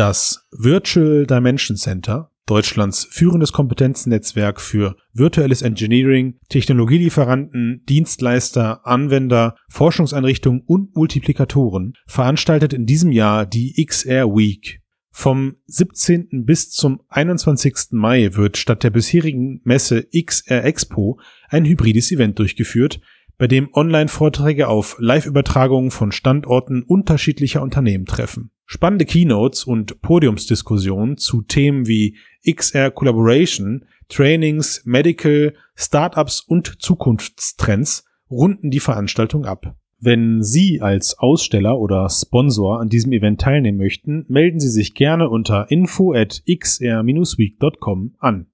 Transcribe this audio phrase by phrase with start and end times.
[0.00, 10.96] Das Virtual Dimension Center, Deutschlands führendes Kompetenznetzwerk für virtuelles Engineering, Technologielieferanten, Dienstleister, Anwender, Forschungseinrichtungen und
[10.96, 14.80] Multiplikatoren, veranstaltet in diesem Jahr die XR Week.
[15.10, 16.46] Vom 17.
[16.46, 17.90] bis zum 21.
[17.90, 21.20] Mai wird statt der bisherigen Messe XR Expo
[21.50, 23.02] ein hybrides Event durchgeführt,
[23.36, 28.50] bei dem Online-Vorträge auf Live-Übertragungen von Standorten unterschiedlicher Unternehmen treffen.
[28.72, 32.16] Spannende Keynotes und Podiumsdiskussionen zu Themen wie
[32.48, 39.74] XR Collaboration, Trainings, Medical, Startups und Zukunftstrends runden die Veranstaltung ab.
[39.98, 45.28] Wenn Sie als Aussteller oder Sponsor an diesem Event teilnehmen möchten, melden Sie sich gerne
[45.28, 48.46] unter info at xr-week.com an.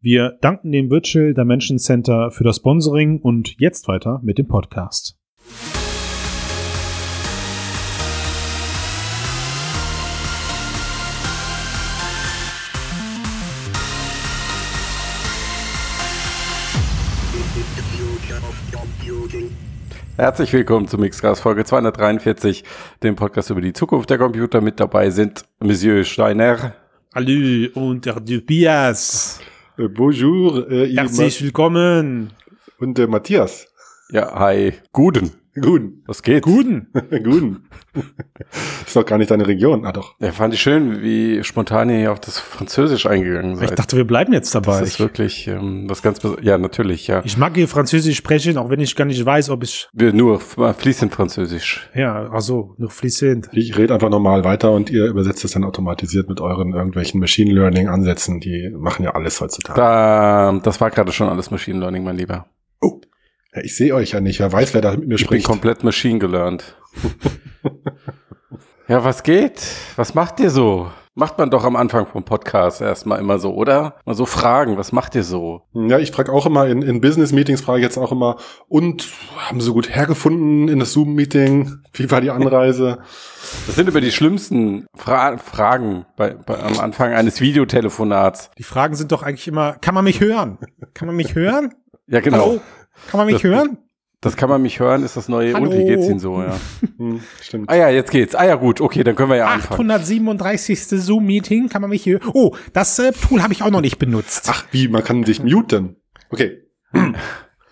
[0.00, 5.16] Wir danken dem Virtual Dimension Center für das Sponsoring und jetzt weiter mit dem Podcast.
[20.16, 22.64] Herzlich willkommen zu Mixcast Folge 243,
[23.02, 24.60] dem Podcast über die Zukunft der Computer.
[24.60, 26.74] Mit dabei sind Monsieur Steiner.
[27.14, 29.40] Hallo und der Dupias.
[29.78, 30.70] Äh, bonjour.
[30.70, 32.32] Äh, Herzlich willkommen.
[32.78, 33.66] Und der Matthias.
[34.10, 34.74] Ja, hi.
[34.92, 35.41] Guten.
[35.60, 36.02] Guten.
[36.06, 36.44] Was geht?
[36.44, 36.88] Guten.
[37.10, 37.68] Guten.
[38.86, 39.84] ist doch gar nicht deine Region.
[39.84, 40.14] Ah, doch.
[40.18, 43.70] Ja, fand ich schön, wie spontan ihr hier auf das Französisch eingegangen seid.
[43.70, 44.80] Ich dachte, wir bleiben jetzt dabei.
[44.80, 47.20] Das ist wirklich ähm, was ganz Bes Ja, natürlich, ja.
[47.24, 49.88] Ich mag hier Französisch sprechen, auch wenn ich gar nicht weiß, ob ich.
[49.92, 51.90] Wir nur fließend Französisch.
[51.94, 53.50] Ja, also nur fließend.
[53.52, 57.52] Ich rede einfach normal weiter und ihr übersetzt es dann automatisiert mit euren irgendwelchen Machine
[57.52, 58.40] Learning Ansätzen.
[58.40, 59.78] Die machen ja alles heutzutage.
[59.78, 62.46] Da, das war gerade schon alles Machine Learning, mein Lieber.
[62.80, 63.02] Oh.
[63.54, 64.40] Ja, ich sehe euch ja nicht.
[64.40, 65.40] Wer weiß, wer da mit mir ich spricht.
[65.40, 66.76] Ich bin komplett Machine gelernt.
[68.88, 69.62] ja, was geht?
[69.96, 70.90] Was macht ihr so?
[71.14, 73.96] Macht man doch am Anfang vom Podcast erstmal immer so, oder?
[74.06, 75.60] Mal so fragen, was macht ihr so?
[75.74, 79.60] Ja, ich frage auch immer, in, in Business-Meetings frage ich jetzt auch immer, und haben
[79.60, 81.82] Sie gut hergefunden in das Zoom-Meeting?
[81.92, 83.00] Wie war die Anreise?
[83.66, 88.50] Das sind über die schlimmsten Fra Fragen bei, bei, am Anfang eines Videotelefonats.
[88.56, 90.56] Die Fragen sind doch eigentlich immer, kann man mich hören?
[90.94, 91.74] Kann man mich hören?
[92.06, 92.38] Ja, genau.
[92.38, 92.60] Hallo?
[93.08, 93.78] Kann man mich das, hören?
[94.20, 95.54] Das kann man mich hören, ist das neue.
[95.54, 95.70] Hallo.
[95.70, 96.56] Und wie geht's Ihnen so, ja?
[96.98, 97.68] Hm, stimmt.
[97.68, 98.34] Ah ja, jetzt geht's.
[98.34, 99.90] Ah ja, gut, okay, dann können wir ja anfangen.
[99.90, 100.78] 837.
[100.88, 102.22] Zoom-Meeting, kann man mich hören?
[102.32, 104.48] Oh, das äh, Tool habe ich auch noch nicht benutzt.
[104.48, 105.96] Ach, wie, man kann sich muten.
[106.30, 106.62] Okay.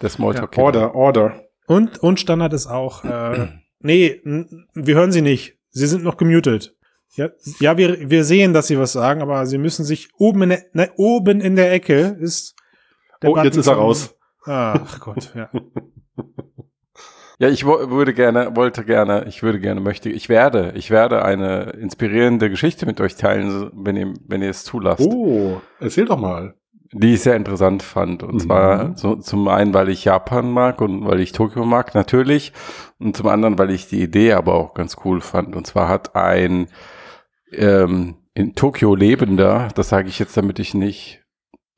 [0.00, 0.56] Das Smalltalk.
[0.56, 1.44] Ja, order, order.
[1.66, 3.48] Und, und Standard ist auch, äh,
[3.78, 4.20] nee,
[4.74, 5.58] wir hören Sie nicht.
[5.70, 6.74] Sie sind noch gemutet.
[7.14, 7.28] Ja,
[7.60, 10.64] ja wir, wir sehen, dass Sie was sagen, aber Sie müssen sich oben in der,
[10.72, 12.56] ne, oben in der Ecke ist
[13.22, 14.16] der Oh, Button jetzt ist er raus.
[14.44, 15.50] Ach Gott, ja.
[17.38, 21.70] Ja, ich würde gerne, wollte gerne, ich würde gerne, möchte, ich werde, ich werde eine
[21.70, 25.06] inspirierende Geschichte mit euch teilen, wenn ihr, wenn ihr es zulasst.
[25.06, 26.54] Oh, erzähl doch mal.
[26.92, 28.22] Die ich sehr interessant fand.
[28.22, 28.38] Und mhm.
[28.40, 32.52] zwar so, zum einen, weil ich Japan mag und weil ich Tokio mag, natürlich.
[32.98, 35.56] Und zum anderen, weil ich die Idee aber auch ganz cool fand.
[35.56, 36.66] Und zwar hat ein
[37.52, 41.19] ähm, in Tokio lebender, das sage ich jetzt, damit ich nicht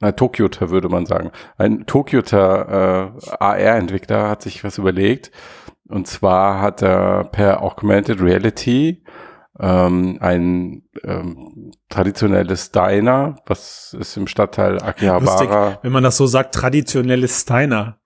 [0.03, 1.31] na, Tokyota würde man sagen.
[1.57, 5.31] Ein Tokyota äh, AR-Entwickler hat sich was überlegt.
[5.89, 9.05] Und zwar hat er per Augmented Reality
[9.61, 15.21] ähm, ein ähm, traditionelles Diner, was ist im Stadtteil Akihabara.
[15.21, 18.01] Lustig, wenn man das so sagt, traditionelles Diner.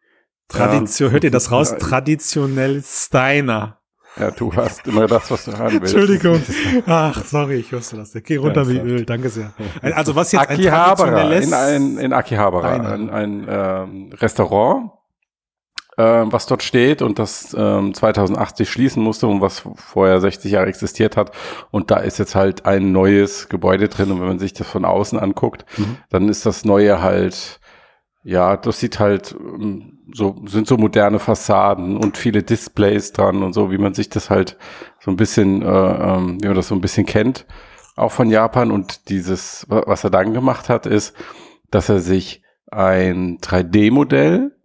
[0.48, 1.12] Tradition, ja.
[1.12, 1.70] hört ihr das raus?
[1.70, 1.78] Ja.
[1.78, 3.80] Traditionelles Diner.
[4.18, 5.94] Ja, du hast immer das, was du hören willst.
[5.94, 6.42] Entschuldigung.
[6.86, 8.12] Ach, sorry, ich wusste das.
[8.24, 9.52] Geh runter ja, wie Öl, danke sehr.
[9.82, 14.90] Also was jetzt Akihabara, ein in, ein, in Akihabara, ein, ein ähm, Restaurant,
[15.96, 20.68] äh, was dort steht und das ähm, 2080 schließen musste und was vorher 60 Jahre
[20.68, 21.32] existiert hat.
[21.70, 24.84] Und da ist jetzt halt ein neues Gebäude drin und wenn man sich das von
[24.84, 25.98] außen anguckt, mhm.
[26.10, 27.60] dann ist das neue halt
[28.26, 33.52] ja, das sieht halt ähm, so, sind so moderne Fassaden und viele Displays dran und
[33.52, 34.56] so, wie man sich das halt
[35.00, 37.46] so ein bisschen, äh, ähm, wie man das so ein bisschen kennt,
[37.96, 38.70] auch von Japan.
[38.70, 41.14] Und dieses, was er dann gemacht hat, ist,
[41.70, 44.56] dass er sich ein 3D-Modell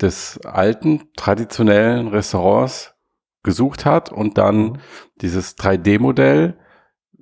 [0.00, 2.94] des alten, traditionellen Restaurants
[3.42, 4.78] gesucht hat und dann mhm.
[5.20, 6.56] dieses 3D-Modell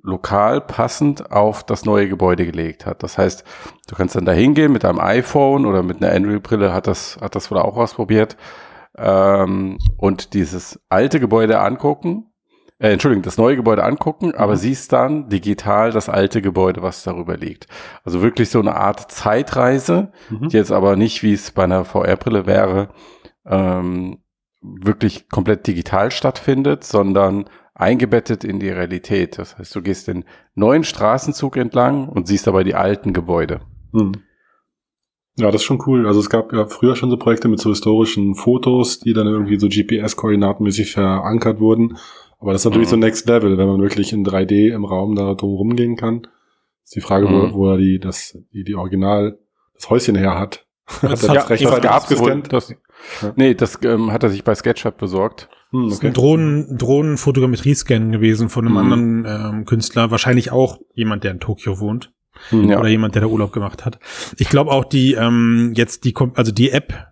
[0.03, 3.01] lokal passend auf das neue Gebäude gelegt hat.
[3.03, 3.43] Das heißt,
[3.87, 7.35] du kannst dann da hingehen mit deinem iPhone oder mit einer Android-Brille, hat das, hat
[7.35, 8.35] das wohl auch ausprobiert,
[8.97, 12.33] ähm, und dieses alte Gebäude angucken,
[12.79, 14.35] äh, Entschuldigung, das neue Gebäude angucken, mhm.
[14.35, 17.67] aber siehst dann digital das alte Gebäude, was darüber liegt.
[18.03, 20.49] Also wirklich so eine Art Zeitreise, mhm.
[20.49, 22.89] die jetzt aber nicht, wie es bei einer VR-Brille wäre,
[23.45, 24.19] ähm,
[24.61, 27.45] wirklich komplett digital stattfindet, sondern
[27.75, 29.37] eingebettet in die Realität.
[29.37, 30.25] Das heißt, du gehst den
[30.55, 33.61] neuen Straßenzug entlang und siehst dabei die alten Gebäude.
[33.93, 34.13] Hm.
[35.35, 36.05] Ja, das ist schon cool.
[36.05, 39.59] Also es gab ja früher schon so Projekte mit so historischen Fotos, die dann irgendwie
[39.59, 41.97] so GPS-koordinatenmäßig verankert wurden.
[42.39, 42.91] Aber das ist natürlich mhm.
[42.91, 46.27] so Next Level, wenn man wirklich in 3D im Raum da drum rumgehen kann.
[46.83, 47.53] ist die Frage, mhm.
[47.53, 49.39] wo, wo er die, das, die, die Original,
[49.73, 50.67] das Häuschen her hat.
[51.01, 52.53] hat er ja, das rechtzeitig abgescannt?
[52.53, 52.75] Das,
[53.21, 53.33] ja.
[53.35, 55.49] Nee, das ähm, hat er sich bei SketchUp besorgt.
[55.73, 55.89] Hm, okay.
[55.89, 58.93] Das ist ein Drohnen, Drohnenfotogrammetrie-Scan gewesen von einem mhm.
[58.93, 60.11] anderen ähm, Künstler.
[60.11, 62.13] Wahrscheinlich auch jemand, der in Tokio wohnt.
[62.49, 62.79] Hm, ja.
[62.79, 63.99] Oder jemand, der da Urlaub gemacht hat.
[64.37, 67.07] Ich glaube auch die, ähm, jetzt die, also die App,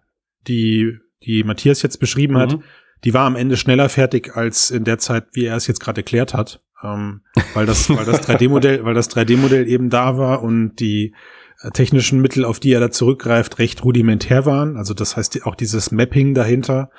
[0.47, 2.39] die, die Matthias jetzt beschrieben mhm.
[2.39, 2.59] hat,
[3.03, 6.01] die war am Ende schneller fertig als in der Zeit, wie er es jetzt gerade
[6.01, 6.61] erklärt hat.
[6.83, 7.21] Ähm,
[7.53, 11.13] weil das, weil das 3D-Modell, weil das 3D-Modell eben da war und die
[11.61, 14.77] äh, technischen Mittel, auf die er da zurückgreift, recht rudimentär waren.
[14.77, 16.89] Also das heißt auch dieses Mapping dahinter.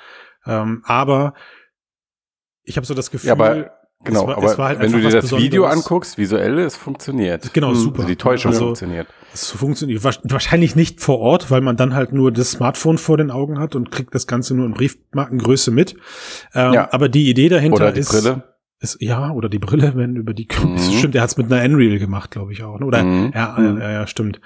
[0.45, 1.33] Ähm, aber
[2.63, 3.71] ich habe so das Gefühl, ja, aber
[4.03, 5.45] Genau, war, aber halt wenn du dir das Besonderes.
[5.45, 7.53] Video anguckst, visuell, es funktioniert.
[7.53, 7.99] Genau, hm, super.
[7.99, 9.07] Also die Täuschung also, funktioniert.
[9.33, 13.31] Es funktioniert wahrscheinlich nicht vor Ort, weil man dann halt nur das Smartphone vor den
[13.31, 15.95] Augen hat und kriegt das Ganze nur in Briefmarkengröße mit.
[16.53, 16.89] Ähm, ja.
[16.91, 18.43] Aber die Idee dahinter oder die ist, Brille.
[18.79, 20.77] ist ja oder die Brille, wenn über die mhm.
[20.77, 22.79] stimmt, er hat es mit einer Unreal gemacht, glaube ich auch.
[22.79, 22.85] Ne?
[22.85, 23.31] Oder mhm.
[23.33, 24.41] ja, ja, ja, stimmt.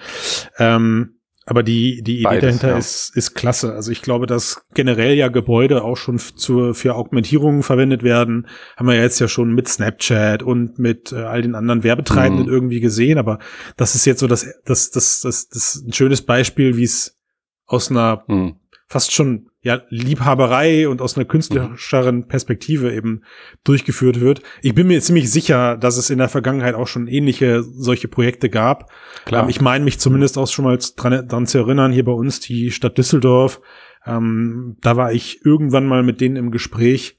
[0.59, 1.17] Ähm,
[1.49, 2.77] aber die, die Idee Beides, dahinter ja.
[2.77, 3.73] ist, ist klasse.
[3.73, 8.47] Also ich glaube, dass generell ja Gebäude auch schon zur, für Augmentierungen verwendet werden.
[8.75, 12.47] Haben wir ja jetzt ja schon mit Snapchat und mit äh, all den anderen Werbetreibenden
[12.47, 12.51] mhm.
[12.51, 13.17] irgendwie gesehen.
[13.17, 13.39] Aber
[13.77, 17.17] das ist jetzt so das, das, das, das, das ein schönes Beispiel, wie es
[17.65, 18.57] aus einer mhm.
[18.89, 22.30] fast schon ja, Liebhaberei und aus einer künstlerischeren.
[22.30, 23.24] Perspektive eben
[23.66, 24.42] durchgeführt wird.
[24.62, 28.50] Ich bin mir ziemlich sicher, dass es in der Vergangenheit auch schon ähnliche solche Projekte
[28.50, 28.90] gab.
[29.25, 29.44] Klar.
[29.44, 32.40] Ähm, ich meine mich zumindest auch schon mal dran, dran, zu erinnern, hier bei uns
[32.40, 33.60] die Stadt Düsseldorf.
[34.06, 37.18] Ähm, da war ich irgendwann mal mit denen im Gespräch,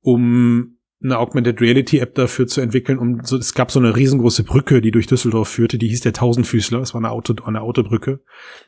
[0.00, 2.98] um eine Augmented Reality App dafür zu entwickeln.
[2.98, 5.76] Um so, es gab so eine riesengroße Brücke, die durch Düsseldorf führte.
[5.76, 6.80] Die hieß der Tausendfüßler.
[6.80, 8.20] Es war eine Auto, eine Autobrücke.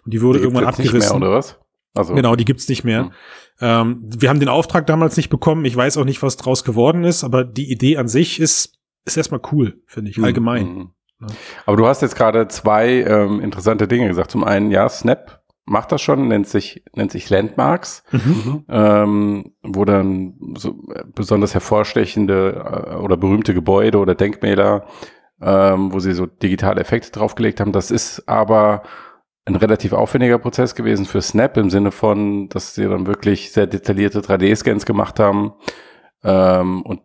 [0.05, 0.99] Und die wurde die irgendwann abgerissen.
[0.99, 1.58] Nicht mehr, oder was?
[1.94, 3.04] Also, genau, die gibt's nicht mehr.
[3.04, 3.12] Mhm.
[3.60, 5.64] Ähm, wir haben den Auftrag damals nicht bekommen.
[5.64, 9.16] Ich weiß auch nicht, was draus geworden ist, aber die Idee an sich ist, ist
[9.16, 10.24] erstmal cool, finde ich, mhm.
[10.24, 10.66] allgemein.
[10.66, 10.90] Mhm.
[11.20, 11.26] Ja.
[11.66, 14.30] Aber du hast jetzt gerade zwei ähm, interessante Dinge gesagt.
[14.30, 18.64] Zum einen, ja, Snap macht das schon, nennt sich, nennt sich Landmarks, mhm.
[18.68, 20.74] ähm, wo dann so
[21.14, 24.86] besonders hervorstechende äh, oder berühmte Gebäude oder Denkmäler,
[25.40, 27.72] ähm, wo sie so digitale Effekte draufgelegt haben.
[27.72, 28.82] Das ist aber
[29.44, 33.66] ein relativ aufwendiger Prozess gewesen für Snap im Sinne von, dass sie dann wirklich sehr
[33.66, 35.54] detaillierte 3D-Scans gemacht haben.
[36.22, 37.00] Ähm, und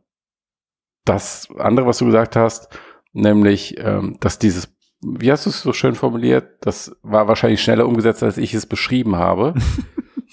[1.06, 2.70] das andere, was du gesagt hast,
[3.14, 7.88] nämlich, ähm, dass dieses, wie hast du es so schön formuliert, das war wahrscheinlich schneller
[7.88, 9.56] umgesetzt, als ich es beschrieben habe.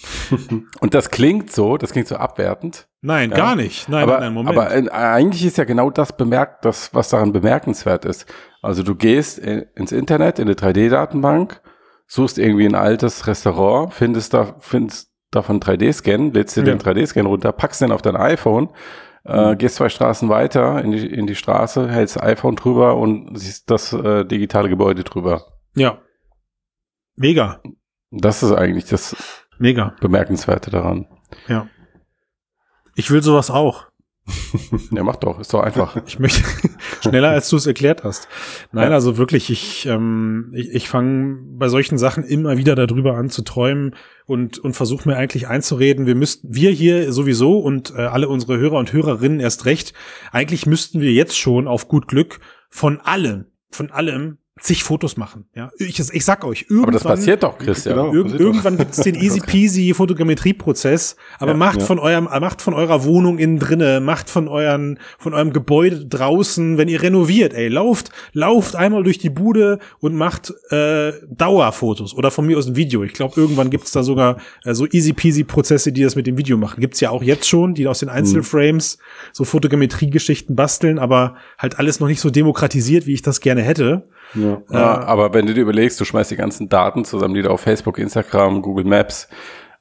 [0.80, 2.86] und das klingt so, das klingt so abwertend.
[3.00, 3.36] Nein, ja.
[3.36, 3.88] gar nicht.
[3.88, 4.58] Nein, aber, nein, Moment.
[4.58, 8.26] Aber äh, eigentlich ist ja genau das bemerkt, das, was daran bemerkenswert ist.
[8.60, 11.62] Also du gehst in, ins Internet, in eine 3D-Datenbank,
[12.06, 16.74] suchst irgendwie ein altes Restaurant, findest da, findest davon 3D-Scan, lädst dir ja.
[16.74, 18.70] den 3D-Scan runter, packst den auf dein iPhone,
[19.24, 19.58] äh, mhm.
[19.58, 23.70] gehst zwei Straßen weiter in die, in die Straße, hältst das iPhone drüber und siehst
[23.70, 25.44] das äh, digitale Gebäude drüber.
[25.74, 25.98] Ja.
[27.16, 27.60] Mega.
[28.10, 29.16] Das ist eigentlich das
[29.58, 29.94] Mega.
[30.00, 31.06] Bemerkenswerte daran.
[31.48, 31.68] Ja.
[32.96, 33.86] Ich will sowas auch.
[34.90, 35.96] Ja, mach doch, ist doch einfach.
[36.06, 36.42] Ich möchte
[37.02, 38.28] schneller, als du es erklärt hast.
[38.72, 38.94] Nein, ja.
[38.94, 43.42] also wirklich, ich, ähm, ich, ich fange bei solchen Sachen immer wieder darüber an zu
[43.42, 43.94] träumen
[44.26, 48.58] und, und versuche mir eigentlich einzureden, wir müssten, wir hier sowieso und äh, alle unsere
[48.58, 49.92] Hörer und Hörerinnen erst recht,
[50.32, 52.40] eigentlich müssten wir jetzt schon auf gut Glück
[52.70, 55.46] von allem, von allem zig Fotos machen.
[55.56, 56.84] Ja, ich, ich sag euch, irgendwann.
[56.84, 57.96] Aber das passiert doch, Christian.
[57.96, 61.16] Genau, irg irgendwann gibt es den easy peasy Fotogrammetrieprozess.
[61.40, 61.86] Aber ja, macht ja.
[61.86, 66.78] von eurem, macht von eurer Wohnung innen drinne, macht von euren, von eurem Gebäude draußen,
[66.78, 72.30] wenn ihr renoviert, ey, lauft, lauft einmal durch die Bude und macht äh, Dauerfotos oder
[72.30, 73.02] von mir aus ein Video.
[73.02, 76.38] Ich glaube, irgendwann gibt's da sogar äh, so easy peasy Prozesse, die das mit dem
[76.38, 76.80] Video machen.
[76.80, 78.98] Gibt's ja auch jetzt schon, die aus den Einzelframes
[79.32, 84.08] so Fotogrammetrie-Geschichten basteln, aber halt alles noch nicht so demokratisiert, wie ich das gerne hätte.
[84.34, 84.62] Ja.
[84.70, 85.00] ja.
[85.04, 87.98] aber wenn du dir überlegst, du schmeißt die ganzen Daten zusammen, die du auf Facebook,
[87.98, 89.28] Instagram, Google Maps,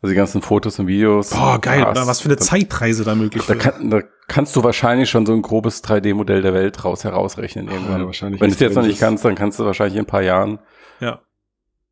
[0.01, 1.29] also die ganzen Fotos und Videos.
[1.29, 5.09] Boah, geil, hast, was für eine Zeitreise da möglich da, kann, da kannst du wahrscheinlich
[5.09, 8.01] schon so ein grobes 3D-Modell der Welt raus herausrechnen irgendwann.
[8.01, 10.07] Ja, wahrscheinlich wenn du es jetzt noch nicht kannst, dann kannst du wahrscheinlich in ein
[10.07, 10.59] paar Jahren.
[10.99, 11.21] Ja.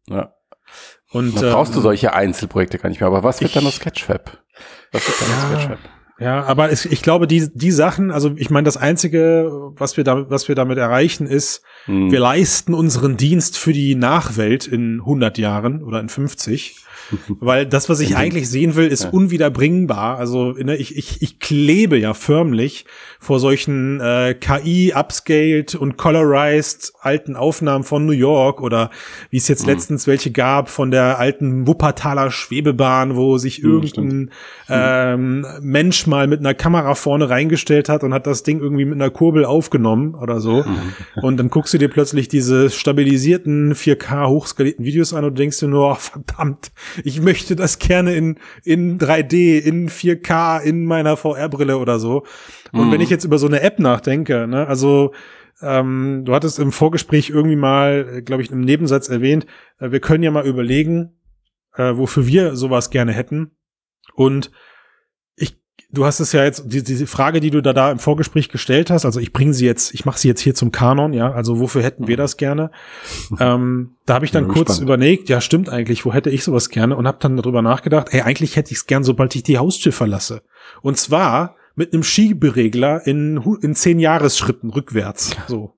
[0.08, 0.34] Ja.
[1.12, 3.08] Und dann brauchst ähm, du solche Einzelprojekte gar nicht mehr.
[3.08, 4.38] Aber was wird dann aus Sketchfab?
[4.92, 5.80] Was wird dann ja, aus Sketchfab?
[6.22, 10.04] Ja, aber es, ich glaube, die, die Sachen, also ich meine, das Einzige, was wir,
[10.04, 12.12] da, was wir damit erreichen, ist, hm.
[12.12, 16.76] wir leisten unseren Dienst für die Nachwelt in 100 Jahren oder in 50.
[17.40, 19.10] Weil das, was ich eigentlich sehen will, ist ja.
[19.10, 20.18] unwiederbringbar.
[20.18, 22.86] Also ne, ich, ich, ich klebe ja förmlich
[23.20, 28.90] vor solchen äh, KI upscaled und colorized alten Aufnahmen von New York oder
[29.30, 29.70] wie es jetzt mhm.
[29.70, 34.32] letztens welche gab von der alten Wuppertaler Schwebebahn, wo sich mhm, irgendein
[34.70, 38.96] ähm, Mensch mal mit einer Kamera vorne reingestellt hat und hat das Ding irgendwie mit
[38.96, 40.64] einer Kurbel aufgenommen oder so.
[40.64, 40.94] Mhm.
[41.24, 45.70] Und dann guckst du dir plötzlich diese stabilisierten 4K hochskalierten Videos an und denkst dir
[45.70, 46.72] nur, oh, verdammt,
[47.04, 52.26] ich möchte das gerne in, in 3D, in 4K, in meiner VR-Brille oder so.
[52.72, 52.92] Und mhm.
[52.92, 55.14] wenn ich jetzt über so eine App nachdenke, ne, also
[55.62, 59.46] ähm, du hattest im Vorgespräch irgendwie mal, glaube ich, im Nebensatz erwähnt,
[59.80, 61.18] äh, wir können ja mal überlegen,
[61.76, 63.52] äh, wofür wir sowas gerne hätten.
[64.14, 64.52] Und
[65.94, 68.90] du hast es ja jetzt, die, diese Frage, die du da, da im Vorgespräch gestellt
[68.90, 71.60] hast, also ich bringe sie jetzt, ich mache sie jetzt hier zum Kanon, ja, also
[71.60, 72.22] wofür hätten wir mhm.
[72.22, 72.72] das gerne?
[73.40, 74.84] ähm, da habe ich dann ja, kurz spannend.
[74.84, 76.96] überlegt, ja, stimmt eigentlich, wo hätte ich sowas gerne?
[76.96, 79.92] Und habe dann darüber nachgedacht, ey, eigentlich hätte ich es gern, sobald ich die Haustür
[79.92, 80.42] verlasse.
[80.82, 85.36] Und zwar mit einem Schieberegler in, in zehn Jahresschritten rückwärts.
[85.48, 85.74] So.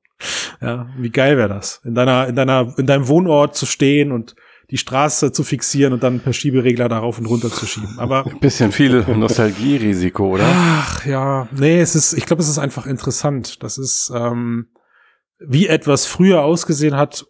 [0.61, 1.81] Ja, wie geil wäre das?
[1.83, 4.35] In deiner, in deiner, in deinem Wohnort zu stehen und
[4.73, 7.99] die Straße zu fixieren und dann per Schieberegler darauf und runter zu schieben.
[7.99, 10.45] Aber ein bisschen viel Nostalgierisiko, oder?
[10.47, 13.61] Ach ja, nee, es ist, ich glaube, es ist einfach interessant.
[13.61, 14.69] Das ist, ähm,
[15.37, 17.27] wie etwas früher ausgesehen hat,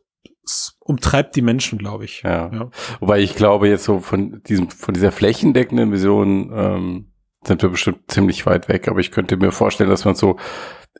[0.80, 2.22] umtreibt die Menschen, glaube ich.
[2.24, 2.50] Ja.
[2.50, 2.70] ja.
[3.02, 7.12] Wobei ich glaube, jetzt so von diesem, von dieser flächendeckenden Vision ähm,
[7.46, 8.88] sind wir bestimmt ziemlich weit weg.
[8.88, 10.38] Aber ich könnte mir vorstellen, dass man so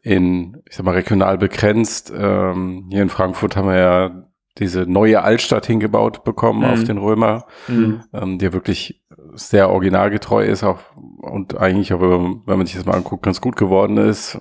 [0.02, 4.26] in, ich sag mal, regional begrenzt, ähm, hier in Frankfurt haben wir ja
[4.60, 6.66] diese neue Altstadt hingebaut bekommen mhm.
[6.66, 8.04] auf den Römer, mhm.
[8.14, 10.80] ähm, der wirklich sehr originalgetreu ist auch
[11.22, 14.38] und eigentlich, auch wenn man sich das mal anguckt, ganz gut geworden ist.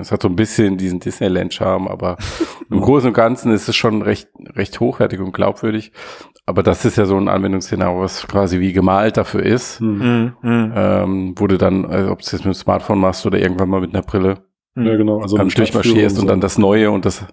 [0.00, 2.16] Es hat so ein bisschen diesen Disneyland-Charme, aber
[2.70, 5.92] im Großen und Ganzen ist es schon recht, recht hochwertig und glaubwürdig.
[6.46, 10.34] Aber das ist ja so ein Anwendungsszenario, was quasi wie gemalt dafür ist, mhm.
[10.42, 10.72] mhm.
[10.74, 13.68] ähm, wo du dann, also ob du es jetzt mit dem Smartphone machst oder irgendwann
[13.68, 14.38] mal mit einer Brille,
[14.74, 15.20] ja, genau.
[15.20, 16.20] Also dann durchmarschierst und, so.
[16.22, 17.26] und dann das Neue und das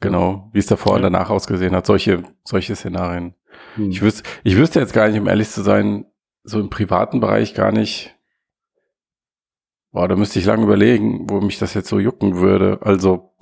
[0.00, 0.96] Genau, wie es davor ja.
[0.96, 3.34] und danach ausgesehen hat, solche, solche Szenarien.
[3.76, 3.90] Hm.
[3.90, 6.06] Ich wüsste, ich wüsste jetzt gar nicht, um ehrlich zu sein,
[6.42, 8.14] so im privaten Bereich gar nicht.
[9.92, 12.78] Boah, da müsste ich lange überlegen, wo mich das jetzt so jucken würde.
[12.82, 13.32] Also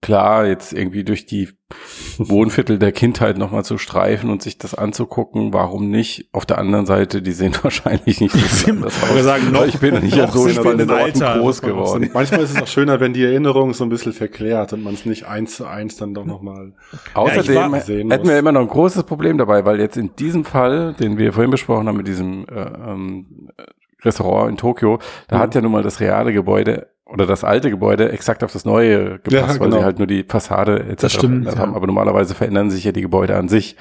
[0.00, 1.48] klar, jetzt irgendwie durch die
[2.18, 6.28] Wohnviertel der Kindheit nochmal zu streifen und sich das anzugucken, warum nicht?
[6.32, 9.22] Auf der anderen Seite, die sehen wahrscheinlich nicht so anders aus.
[9.22, 12.10] Sagen, noch, ich bin nicht noch so in den Alter groß geworden.
[12.14, 15.04] Manchmal ist es auch schöner, wenn die Erinnerung so ein bisschen verklärt und man es
[15.04, 16.72] nicht eins zu eins dann doch nochmal
[17.14, 20.94] Außerdem ja, hätten wir immer noch ein großes Problem dabei, weil jetzt in diesem Fall,
[20.94, 23.50] den wir vorhin besprochen haben mit diesem äh, ähm,
[24.02, 25.40] Restaurant in Tokio, da mhm.
[25.40, 29.18] hat ja nun mal das reale Gebäude oder das alte Gebäude exakt auf das neue
[29.18, 29.60] gepasst, ja, genau.
[29.60, 29.82] weil sie genau.
[29.82, 31.08] halt nur die Fassade etc.
[31.08, 31.56] Stimmt, ja.
[31.56, 31.74] haben.
[31.74, 33.76] Aber normalerweise verändern sich ja die Gebäude an sich.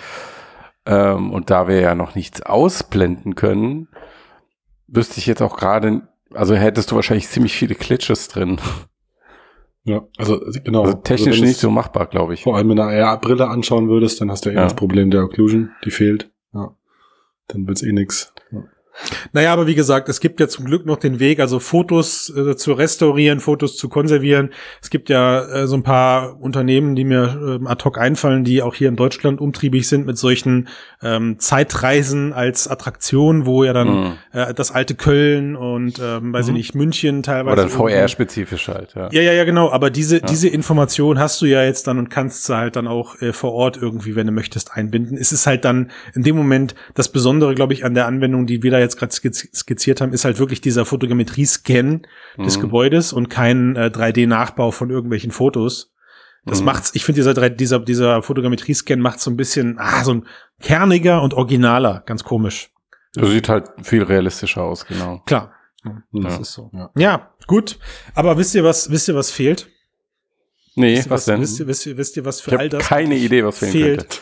[0.85, 3.89] Ähm, und da wir ja noch nichts ausblenden können,
[4.87, 8.59] wüsste ich jetzt auch gerade, also hättest du wahrscheinlich ziemlich viele Glitches drin.
[9.83, 10.83] Ja, also genau.
[10.83, 12.43] Also technisch also nicht so machbar, glaube ich.
[12.43, 14.63] Vor allem wenn du eine AR-Brille anschauen würdest, dann hast du ja, ja.
[14.63, 16.29] das Problem der Occlusion, die fehlt.
[16.53, 16.75] Ja.
[17.47, 18.33] Dann wird's eh nix.
[18.97, 19.17] Ja.
[19.33, 22.55] Naja, aber wie gesagt, es gibt ja zum Glück noch den Weg, also Fotos äh,
[22.55, 24.49] zu restaurieren, Fotos zu konservieren.
[24.81, 28.61] Es gibt ja äh, so ein paar Unternehmen, die mir äh, ad hoc einfallen, die
[28.61, 30.67] auch hier in Deutschland umtriebig sind mit solchen
[31.03, 34.13] ähm, Zeitreisen als Attraktion, wo ja dann mhm.
[34.33, 36.55] äh, das alte Köln und ähm, weiß mhm.
[36.55, 37.61] ich nicht, München teilweise.
[37.61, 39.09] Oder VR-spezifisch halt, ja.
[39.11, 39.69] Ja, ja, ja, genau.
[39.71, 40.25] Aber diese, ja.
[40.25, 43.53] diese Information hast du ja jetzt dann und kannst sie halt dann auch äh, vor
[43.53, 45.17] Ort irgendwie, wenn du möchtest, einbinden.
[45.17, 48.63] Es ist halt dann in dem Moment das Besondere, glaube ich, an der Anwendung, die
[48.63, 52.01] wir da jetzt jetzt gerade skizziert haben, ist halt wirklich dieser Fotogrammetrie-Scan
[52.37, 52.43] mhm.
[52.43, 55.93] des Gebäudes und kein äh, 3D-Nachbau von irgendwelchen Fotos.
[56.45, 56.65] Das mhm.
[56.65, 60.25] macht's, ich finde dieser, dieser, dieser Fotogrammetrie-Scan macht so ein bisschen, ah, so ein
[60.61, 62.71] kerniger und originaler, ganz komisch.
[63.13, 65.21] Das sieht halt viel realistischer aus, genau.
[65.25, 65.53] Klar.
[66.11, 66.39] Das ja.
[66.41, 66.69] ist so.
[66.73, 66.91] Ja.
[66.95, 67.31] ja.
[67.47, 67.79] gut.
[68.13, 69.67] Aber wisst ihr, was, wisst ihr, was fehlt?
[70.75, 71.41] Nee, was, was, denn?
[71.41, 73.71] Wisst ihr, wisst ihr, wisst ihr was für ich all das keine Idee, was fehlen
[73.71, 73.99] fehlt?
[73.99, 74.17] Könnte.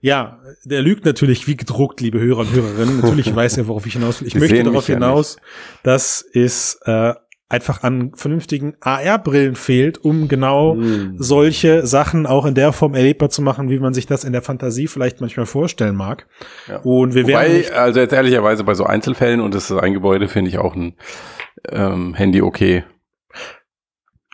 [0.00, 3.00] Ja, der lügt natürlich wie gedruckt, liebe Hörer und Hörerinnen.
[3.00, 4.28] Natürlich weiß er, worauf ich hinaus will.
[4.28, 5.42] Ich Wir möchte darauf hinaus, ja
[5.82, 7.14] dass es äh,
[7.48, 11.16] einfach an vernünftigen AR-Brillen fehlt, um genau mm.
[11.16, 14.42] solche Sachen auch in der Form erlebbar zu machen, wie man sich das in der
[14.42, 16.26] Fantasie vielleicht manchmal vorstellen mag.
[16.68, 16.78] Ja.
[16.80, 20.28] Und wir Wobei, werden also jetzt ehrlicherweise bei so Einzelfällen und das ist ein Gebäude,
[20.28, 20.94] finde ich auch ein
[21.70, 22.84] ähm, Handy okay.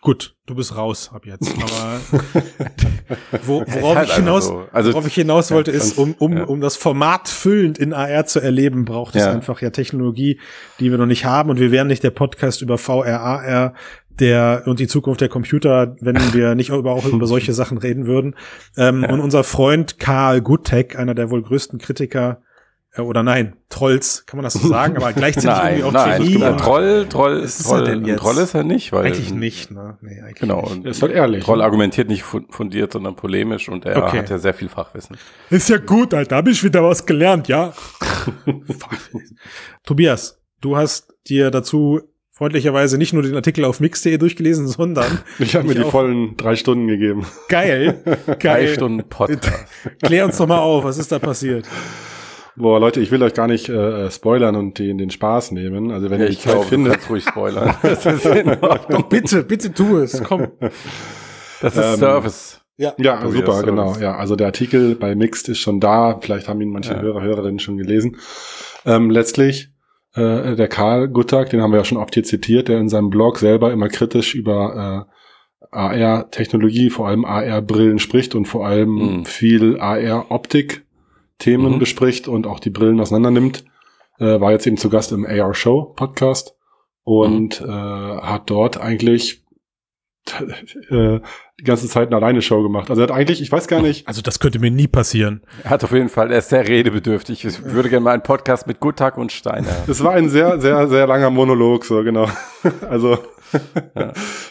[0.04, 1.50] Gut, du bist raus ab jetzt.
[1.62, 1.98] Aber
[3.46, 4.66] wo, worauf, halt ich hinaus, so.
[4.70, 6.44] also, worauf ich hinaus wollte, ja, ist, um, um, ja.
[6.44, 9.32] um das Format füllend in AR zu erleben, braucht es Ja.
[9.32, 10.38] einfach ja Technologie,
[10.78, 11.48] die wir noch nicht haben.
[11.48, 13.72] Und wir wären nicht der Podcast über VR, AR,
[14.20, 18.06] der und die Zukunft der Computer, wenn wir nicht über, auch über solche Sachen reden
[18.06, 18.36] würden.
[18.76, 22.42] Ähm, Und unser Freund Karl Guttek, einer der wohl größten Kritiker
[23.02, 26.44] oder nein, Trolls, kann man das so sagen, aber gleichzeitig Nein, irgendwie auch nein, Genie.
[26.44, 27.84] und- Troll, Troll Was ist ist er Troll.
[27.86, 28.18] denn jetzt?
[28.20, 29.98] Troll ist er nicht, weil Eigentlich nicht, ne?
[30.00, 30.62] Nee, eigentlich Genau.
[30.62, 30.70] nicht.
[30.72, 31.42] Und Ist halt ehrlich.
[31.44, 34.18] Troll argumentiert nicht fu- fundiert, sondern polemisch und er Okay.
[34.18, 35.16] hat ja sehr viel Fachwissen.
[35.50, 36.36] Ist ja gut, Alter.
[36.36, 37.72] Hab ich wieder was gelernt, ja.
[39.84, 45.54] Tobias, du hast dir dazu freundlicherweise nicht nur den Artikel auf mix.de durchgelesen, sondern Ich
[45.54, 47.26] habe mir die vollen drei Stunden gegeben.
[47.48, 48.68] geil, Drei geil.
[48.74, 49.64] Stunden Podcast.
[50.02, 51.66] Klär uns doch mal auf, was ist da passiert?
[52.56, 55.90] Boah, Leute, ich will euch gar nicht äh, spoilern und den, den Spaß nehmen.
[55.90, 56.92] Also wenn Ja, ihr die ich Zeit glaube, du findet.
[56.94, 57.74] kannst ruhig spoilern.
[57.82, 59.02] Das ist, in Ordnung.
[59.02, 60.46] Doch bitte, bitte tu es, komm.
[61.60, 62.60] das ist Ähm, Service.
[62.76, 63.64] Ja, Tobias super, Service.
[63.66, 63.96] genau.
[64.00, 66.18] Ja, also der Artikel bei Mixed ist schon da.
[66.20, 67.00] Vielleicht haben ihn manche Ja.
[67.00, 68.16] Hörer, Hörerinnen schon gelesen.
[68.86, 69.70] Ähm, letztlich,
[70.14, 73.10] äh, der Karl Guttag, den haben wir ja schon oft hier zitiert, der in seinem
[73.10, 79.24] Blog selber immer kritisch über äh, AR-Technologie, vor allem AR-Brillen spricht und vor allem Mhm.
[79.24, 79.78] viel
[81.40, 81.78] AR-Optik-Themen Mhm.
[81.78, 83.64] bespricht und auch die Brillen auseinander nimmt.
[84.18, 86.54] Äh, war jetzt eben zu Gast im AR-Show-Podcast
[87.02, 87.68] und Mhm.
[87.68, 87.72] äh,
[88.22, 89.42] hat dort eigentlich
[90.90, 91.20] äh,
[91.60, 92.88] die ganze Zeit eine alleine Show gemacht.
[92.88, 95.42] Also er hat eigentlich, ich weiß gar nicht, Also das könnte mir nie passieren.
[95.64, 97.44] Er hat auf jeden Fall, er ist sehr redebedürftig.
[97.44, 99.68] Ich würde gerne mal einen Podcast mit Guttag und Steiner.
[99.86, 102.26] es war ein sehr, sehr, sehr langer Monolog, so genau.
[102.88, 103.18] Also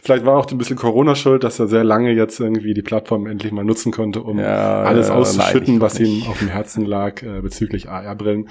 [0.01, 3.27] vielleicht war auch ein bisschen Corona schuld, dass er sehr lange jetzt irgendwie die Plattform
[3.27, 6.29] endlich mal nutzen konnte, um Ja, alles ja, auszuschütten, nein, was ihm nicht.
[6.29, 8.49] auf dem Herzen lag äh, bezüglich AR-Brillen.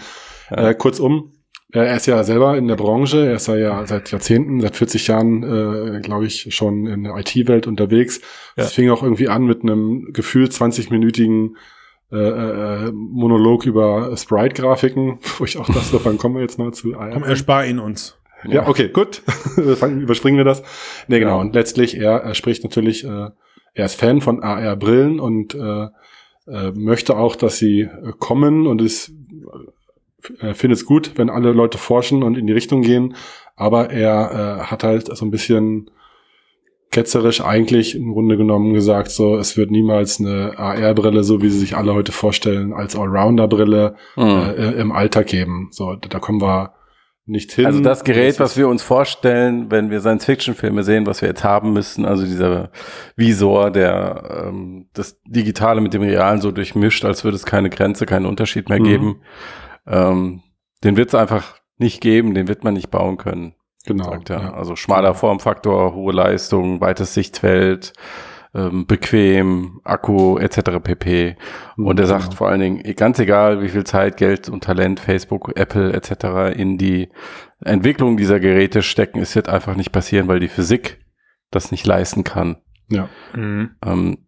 [0.50, 0.70] Ja.
[0.70, 1.32] Äh, kurzum,
[1.72, 5.06] äh, er ist ja selber in der Branche, er ist ja, seit Jahrzehnten, seit 40
[5.06, 8.20] Jahren, äh, glaube ich, schon in der IT-Welt unterwegs.
[8.56, 8.64] Ja.
[8.64, 11.56] Es fing auch irgendwie an mit einem gefühlt 20-minütigen
[12.12, 16.94] äh, äh, Monolog über Sprite-Grafiken, wo ich auch dachte, wann kommen wir jetzt mal zu
[16.94, 17.10] AR?
[17.10, 18.18] Komm, erspar ihn uns.
[18.48, 19.22] Ja, okay, gut.
[19.56, 20.62] Überspringen wir das.
[21.08, 21.40] Nee, genau.
[21.40, 23.28] Und letztlich, er, er spricht natürlich, äh,
[23.74, 25.88] er ist Fan von AR-Brillen und äh,
[26.46, 29.12] äh, möchte auch, dass sie äh, kommen und es
[30.40, 33.14] äh, findet es gut, wenn alle Leute forschen und in die Richtung gehen.
[33.56, 35.90] Aber er äh, hat halt so ein bisschen
[36.90, 41.58] ketzerisch eigentlich im Grunde genommen gesagt, so es wird niemals eine AR-Brille, so wie sie
[41.58, 44.24] sich alle heute vorstellen, als Allrounder-Brille Mhm.
[44.24, 45.68] äh, im Alltag geben.
[45.70, 46.74] So, da kommen wir
[47.24, 47.66] nicht hin.
[47.66, 51.72] Also das Gerät, was wir uns vorstellen, wenn wir Science-Fiction-Filme sehen, was wir jetzt haben
[51.72, 52.70] müssen, also dieser
[53.16, 58.06] Visor, der ähm, das Digitale mit dem Realen so durchmischt, als würde es keine Grenze,
[58.06, 58.84] keinen Unterschied mehr Mhm.
[58.84, 59.20] geben,
[59.86, 60.42] ähm,
[60.84, 63.54] den wird es einfach nicht geben, den wird man nicht bauen können,
[63.86, 64.40] genau, sagt er.
[64.40, 64.54] ja.
[64.54, 67.92] Also schmaler Formfaktor, hohe Leistung, weites Sichtfeld,
[68.54, 70.78] ähm, bequem, Akku etc.
[70.82, 71.36] pp.
[71.76, 72.36] Und er sagt Genau.
[72.36, 76.54] vor allen Dingen, ganz egal, wie viel Zeit, Geld und Talent Facebook, Apple etc.
[76.58, 77.08] in die
[77.64, 80.98] Entwicklung dieser Geräte stecken, es wird einfach nicht passieren, weil die Physik
[81.50, 82.56] das nicht leisten kann.
[82.88, 83.08] Ja.
[83.34, 83.70] Mhm.
[83.84, 84.18] Ähm,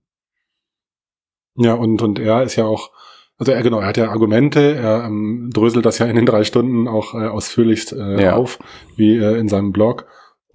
[1.56, 2.90] Ja, und, und er ist ja auch,
[3.38, 6.44] also er, genau, er hat ja Argumente, er ähm, dröselt das ja in den drei
[6.44, 8.36] Stunden auch äh, ausführlichst äh, Ja.
[8.36, 8.58] auf,
[8.96, 10.06] wie äh, in seinem Blog.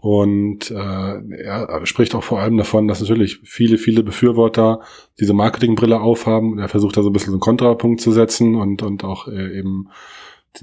[0.01, 4.79] Und äh, er spricht auch vor allem davon, dass natürlich viele, viele Befürworter
[5.19, 6.57] diese Marketingbrille aufhaben.
[6.57, 9.59] Er versucht da so ein bisschen so einen Kontrapunkt zu setzen und, und auch äh,
[9.59, 9.89] eben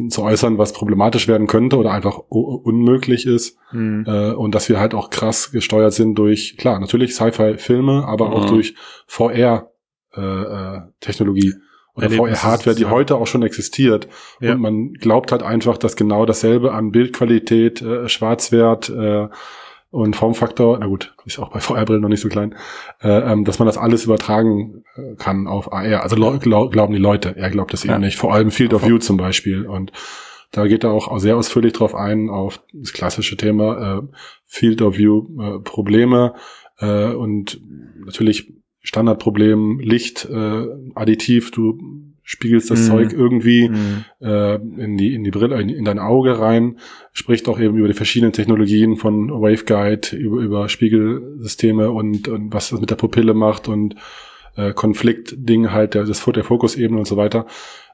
[0.08, 3.56] zu äußern, was problematisch werden könnte oder einfach unmöglich ist.
[3.72, 4.04] Mhm.
[4.06, 8.44] Äh, und dass wir halt auch krass gesteuert sind durch, klar, natürlich Sci-Fi-Filme, aber auch
[8.46, 8.48] Mhm.
[8.48, 8.74] durch
[9.06, 11.54] VR-Technologie
[11.96, 14.06] oder VR-Hardware, die heute auch schon existiert.
[14.40, 14.52] Ja.
[14.52, 19.28] Und man glaubt halt einfach, dass genau dasselbe an Bildqualität, äh, Schwarzwert äh,
[19.90, 22.54] und Formfaktor, na gut, ist auch bei VR-Brillen noch nicht so klein,
[23.02, 26.02] äh, ähm, dass man das alles übertragen äh, kann auf AR.
[26.02, 27.94] Also lau- glau glauben die Leute, er glaubt es Ja.
[27.94, 28.16] eben nicht.
[28.18, 29.66] Vor allem Field of View zum Beispiel.
[29.66, 29.92] Und
[30.52, 34.02] da geht er auch sehr ausführlich drauf ein, auf das klassische Thema äh,
[34.44, 36.34] Field of View äh, Probleme
[36.78, 37.60] äh, und
[38.04, 38.52] natürlich
[38.86, 41.78] Standardproblem Licht äh, additiv, du
[42.22, 42.90] spiegelst das Mhm.
[42.90, 44.04] Zeug irgendwie Mhm.
[44.20, 46.78] äh, in die in die Brille in, in dein Auge rein,
[47.12, 52.70] spricht auch eben über die verschiedenen Technologien von Waveguide über über Spiegelsysteme und, und was
[52.70, 53.94] das mit der Pupille macht und
[54.56, 57.46] äh, Konfliktding halt der das der Fokusebene und so weiter.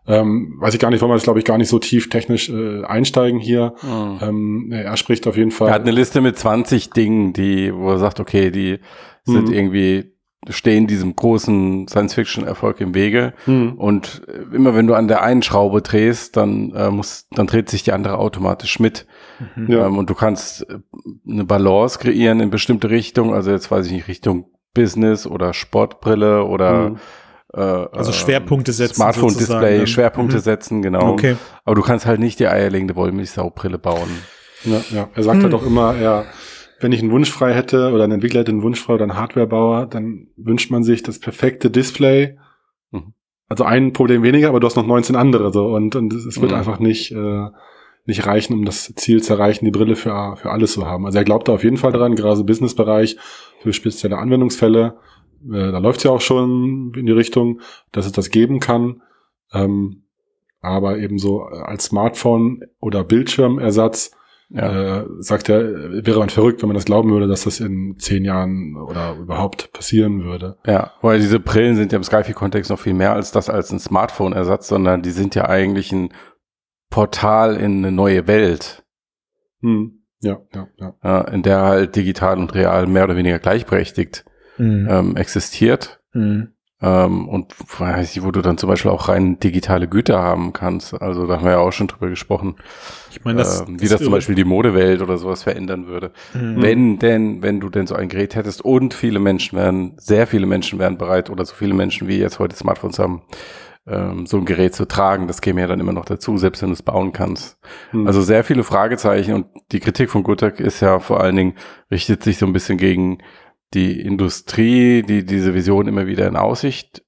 [0.07, 2.49] Ähm, weiß ich gar nicht, wollen wir das glaube ich gar nicht so tief technisch
[2.51, 3.75] äh, einsteigen hier.
[4.21, 5.69] Ähm, er spricht auf jeden Fall.
[5.69, 8.79] er hat eine Liste mit 20 Dingen, die, wo er sagt, okay, die
[9.25, 9.55] sind Mhm.
[9.55, 10.12] irgendwie
[10.49, 13.33] stehen diesem großen Science-Fiction-Erfolg im Wege.
[13.47, 13.75] Mhm.
[13.75, 17.85] Und immer wenn du an der einen Schraube drehst, dann äh, muss, dann dreht sich
[17.85, 19.07] die andere automatisch mit.
[19.57, 19.71] Mhm.
[19.71, 19.87] Ja.
[19.87, 20.79] Ähm, und du kannst äh,
[21.29, 23.35] eine Balance kreieren in bestimmte Richtungen.
[23.35, 26.99] Also jetzt weiß ich nicht, Richtung Business oder Sportbrille oder mhm.
[27.55, 28.97] äh, also Schwerpunkte setzen.
[28.97, 30.43] Smartphone-Display, Schwerpunkte mhm.
[30.43, 31.13] setzen, genau.
[31.13, 31.37] Okay.
[31.65, 34.11] Aber du kannst halt nicht die eierlegende Wollmilchsaubrille bauen.
[34.65, 35.09] Ja, ja.
[35.15, 36.25] Er sagt halt auch immer, er
[36.83, 39.16] wenn ich einen Wunsch frei hätte oder ein Entwickler hätte einen Wunsch frei oder ein
[39.16, 42.38] Hardwarebauer, dann wünscht man sich das perfekte Display.
[42.90, 43.14] Mhm.
[43.49, 46.53] Also ein Problem weniger, aber du hast noch 19 andere so und, und es wird
[46.53, 46.59] mhm.
[46.59, 47.49] einfach nicht, äh,
[48.05, 51.07] nicht reichen, um das Ziel zu erreichen, die Brille für, für alles zu haben.
[51.07, 53.16] Also er glaubt da auf jeden Fall dran, gerade im Businessbereich
[53.61, 54.97] für spezielle Anwendungsfälle.
[55.45, 57.61] Äh, da läuft es ja auch schon in die Richtung,
[57.92, 59.03] dass es das geben kann.
[59.53, 60.05] Ähm,
[60.61, 64.12] aber ebenso als Smartphone oder Bildschirmersatz
[64.55, 65.01] ja.
[65.01, 68.25] äh, sagt er, wäre man verrückt, wenn man das glauben würde, dass das in zehn
[68.25, 70.57] Jahren oder überhaupt passieren würde.
[70.67, 73.79] Ja, weil diese Brillen sind ja im Skyfi-Kontext noch viel mehr als das als ein
[73.79, 76.12] Smartphone-Ersatz, sondern die sind ja eigentlich ein
[76.91, 78.85] Portal in eine neue Welt.
[79.61, 80.03] Hm.
[80.21, 81.21] Ja, ja, ja, ja.
[81.23, 84.25] In der halt digital und real mehr oder weniger gleichberechtigt
[84.59, 84.87] mhm.
[84.88, 86.01] ähm, existiert.
[86.12, 86.53] Mhm.
[86.85, 91.01] Ähm, und weiß ich, wo du dann zum Beispiel auch rein digitale Güter haben kannst.
[91.01, 92.57] Also da haben wir ja auch schon drüber gesprochen.
[93.11, 96.11] Ich meine, das, ähm, wie das, das zum Beispiel die Modewelt oder sowas verändern würde.
[96.35, 96.61] Mhm.
[96.61, 100.47] Wenn denn, wenn du denn so ein Gerät hättest und viele Menschen wären, sehr viele
[100.47, 103.23] Menschen wären bereit oder so viele Menschen wie jetzt heute Smartphones haben,
[103.87, 106.71] ähm, so ein Gerät zu tragen, das käme ja dann immer noch dazu, selbst wenn
[106.71, 107.59] du es bauen kannst.
[107.92, 108.07] Mhm.
[108.09, 111.55] Also sehr viele Fragezeichen und die Kritik von Gutek ist ja vor allen Dingen,
[111.90, 113.18] richtet sich so ein bisschen gegen
[113.75, 117.03] die Industrie, die diese Vision immer wieder in Aussicht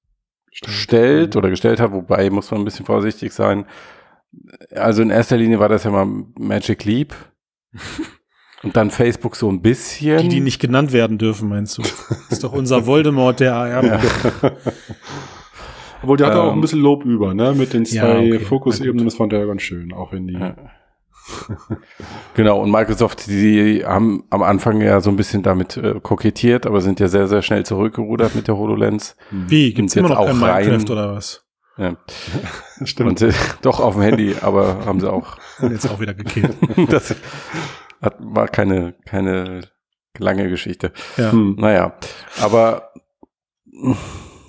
[0.52, 3.66] stellt oder gestellt hat, wobei muss man ein bisschen vorsichtig sein.
[4.74, 6.06] Also in erster Linie war das ja mal
[6.38, 7.14] Magic Leap.
[8.62, 10.22] Und dann Facebook so ein bisschen.
[10.22, 11.82] Die, die nicht genannt werden dürfen, meinst du?
[11.82, 13.84] Das ist doch unser Voldemort der AR.
[13.84, 14.00] Ja.
[16.02, 17.54] Obwohl, die hat ähm, auch ein bisschen Lob über, ne?
[17.54, 18.38] Mit den zwei ja, okay.
[18.38, 20.34] Fokusebenen, das fand er ja ganz schön, auch wenn die.
[20.34, 20.56] Ja.
[22.34, 26.80] genau, und Microsoft, die haben am Anfang ja so ein bisschen damit äh, kokettiert, aber
[26.80, 29.16] sind ja sehr, sehr schnell zurückgerudert mit der HoloLens.
[29.30, 29.72] Wie?
[29.72, 31.44] Gibt's jetzt immer noch auch kein rein, Minecraft oder was?
[31.76, 31.96] Ja.
[32.84, 33.22] Stimmt.
[33.22, 33.32] Und, äh,
[33.62, 35.36] doch auf dem Handy, aber haben sie auch.
[35.60, 36.56] Und jetzt auch wieder gekillt.
[36.88, 37.14] das
[38.00, 39.62] hat, war keine, keine
[40.18, 40.92] lange Geschichte.
[41.16, 41.32] Ja.
[41.32, 41.94] Hm, naja,
[42.40, 42.92] aber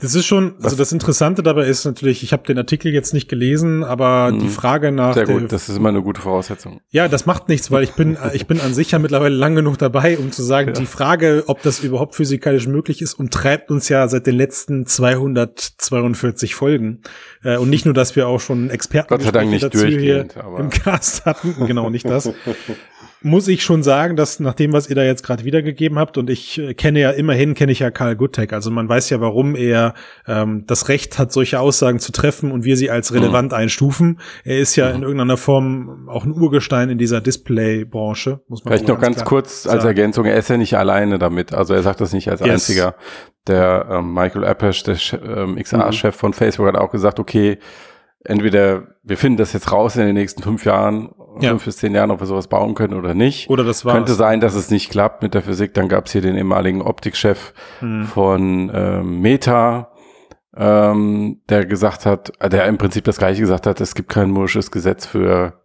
[0.01, 3.29] das ist schon, also das Interessante dabei ist natürlich, ich habe den Artikel jetzt nicht
[3.29, 4.39] gelesen, aber mhm.
[4.39, 5.13] die Frage nach.
[5.13, 6.81] Sehr gut, das ist immer eine gute Voraussetzung.
[6.89, 9.77] Ja, das macht nichts, weil ich bin, ich bin an sich ja mittlerweile lang genug
[9.77, 10.73] dabei, um zu sagen, ja.
[10.73, 16.55] die Frage, ob das überhaupt physikalisch möglich ist, umtreibt uns ja seit den letzten 242
[16.55, 17.01] Folgen.
[17.43, 20.27] Äh, und nicht nur, dass wir auch schon Experten Gott sei Dank nicht dazu hier
[20.57, 22.29] im Cast hatten, genau nicht das.
[23.25, 26.29] muss ich schon sagen, dass nach dem, was ihr da jetzt gerade wiedergegeben habt, und
[26.29, 29.55] ich äh, kenne ja immerhin, kenne ich ja Karl Guttek, also man weiß ja, warum
[29.55, 29.95] er
[30.27, 33.57] ähm, das Recht hat, solche Aussagen zu treffen und wir sie als relevant mhm.
[33.57, 34.19] einstufen.
[34.43, 34.95] Er ist ja mhm.
[34.97, 39.27] in irgendeiner Form auch ein Urgestein in dieser Display-Branche, muss man Vielleicht noch ganz, ganz
[39.27, 39.77] kurz sagen.
[39.77, 42.49] als Ergänzung, er ist ja nicht alleine damit, also er sagt das nicht als yes.
[42.49, 42.93] einziger.
[43.47, 46.19] Der ähm, Michael Appesch, der ähm, XR-Chef mhm.
[46.19, 47.57] von Facebook, hat auch gesagt, okay,
[48.23, 51.09] entweder wir finden das jetzt raus in den nächsten fünf Jahren,
[51.41, 51.49] ja.
[51.49, 53.49] fünf bis zehn Jahren, ob wir sowas bauen können oder nicht.
[53.49, 53.95] Oder das war's.
[53.95, 55.73] Könnte sein, dass es nicht klappt mit der Physik.
[55.73, 58.05] Dann gab es hier den ehemaligen Optikchef hm.
[58.05, 59.91] von ähm, Meta,
[60.55, 64.29] ähm, der gesagt hat, äh, der im Prinzip das gleiche gesagt hat, es gibt kein
[64.31, 65.61] Mursches Gesetz für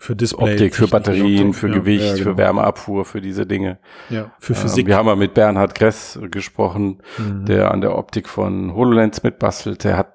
[0.00, 2.24] für Display, Optik, für Batterien, für ja, Gewicht, ja, genau.
[2.24, 3.78] für Wärmeabfuhr, für diese Dinge.
[4.08, 4.84] Ja, für Physik.
[4.84, 7.44] Ähm, wir haben mal mit Bernhard Gress gesprochen, mhm.
[7.44, 9.84] der an der Optik von HoloLens mitbastelt.
[9.84, 10.14] Der hat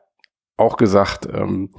[0.58, 1.70] auch gesagt, ähm,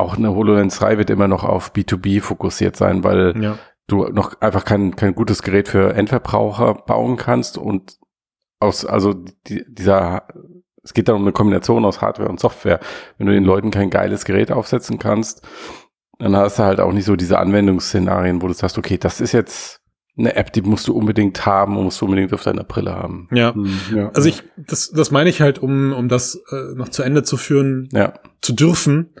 [0.00, 3.58] auch eine HoloLens 3 wird immer noch auf B2B fokussiert sein, weil ja.
[3.86, 7.98] du noch einfach kein, kein gutes Gerät für Endverbraucher bauen kannst und
[8.60, 9.14] aus, also
[9.46, 10.26] die, dieser,
[10.82, 12.80] es geht dann um eine Kombination aus Hardware und Software.
[13.16, 15.46] Wenn du den Leuten kein geiles Gerät aufsetzen kannst,
[16.18, 19.32] dann hast du halt auch nicht so diese Anwendungsszenarien, wo du sagst, okay, das ist
[19.32, 19.80] jetzt
[20.18, 23.28] eine App, die musst du unbedingt haben und musst du unbedingt auf deiner Brille haben.
[23.30, 26.88] Ja, hm, ja also ich, das, das meine ich halt, um, um das äh, noch
[26.88, 28.14] zu Ende zu führen, ja.
[28.42, 29.14] zu dürfen.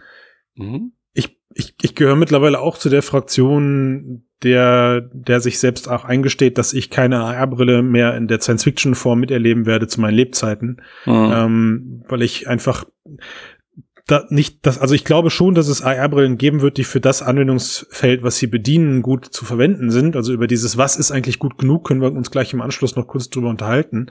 [0.58, 0.92] Mhm.
[1.14, 6.58] Ich, ich, ich gehöre mittlerweile auch zu der Fraktion, der, der sich selbst auch eingesteht,
[6.58, 11.32] dass ich keine AR-Brille mehr in der Science-Fiction-Form miterleben werde zu meinen Lebzeiten, mhm.
[11.32, 12.84] ähm, weil ich einfach
[14.08, 17.20] da nicht das, also ich glaube schon, dass es AR-Brillen geben wird, die für das
[17.20, 20.16] Anwendungsfeld, was sie bedienen, gut zu verwenden sind.
[20.16, 23.06] Also über dieses, was ist eigentlich gut genug, können wir uns gleich im Anschluss noch
[23.06, 24.06] kurz drüber unterhalten.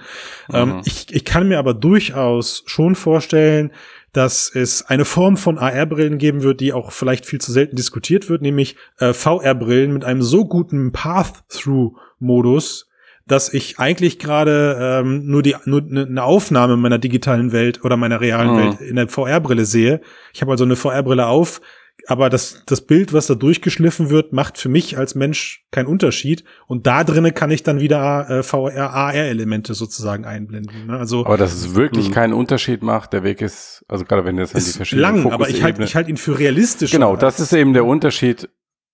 [0.53, 0.75] Ähm, mhm.
[0.75, 3.71] Ähm, ich, ich kann mir aber durchaus schon vorstellen,
[4.13, 8.30] dass es eine Form von AR-Brillen geben wird, die auch vielleicht viel zu selten diskutiert
[8.30, 12.89] wird, nämlich äh, VR-Brillen mit einem so guten Path-Through-Modus,
[13.28, 17.98] dass ich eigentlich gerade ähm, nur die nur eine ne Aufnahme meiner digitalen Welt oder
[17.98, 18.58] meiner realen mhm.
[18.58, 20.02] Welt in der VR-Brille sehe.
[20.34, 21.62] Ich habe also eine VR-Brille auf,
[22.05, 26.43] aber das, das Bild, was da durchgeschliffen wird, macht für mich als Mensch keinen Unterschied.
[26.67, 30.88] Und da drinnen kann ich dann wieder äh, VR, AR-Elemente sozusagen einblenden.
[30.88, 30.97] Ne?
[30.97, 32.13] Also, aber dass es wirklich mh.
[32.13, 35.49] keinen Unterschied macht, der Weg ist, also gerade wenn das in die verschiedenen lang, aber
[35.49, 36.91] ich halte ich halt ihn für realistisch.
[36.91, 38.49] Genau, das ist eben der Unterschied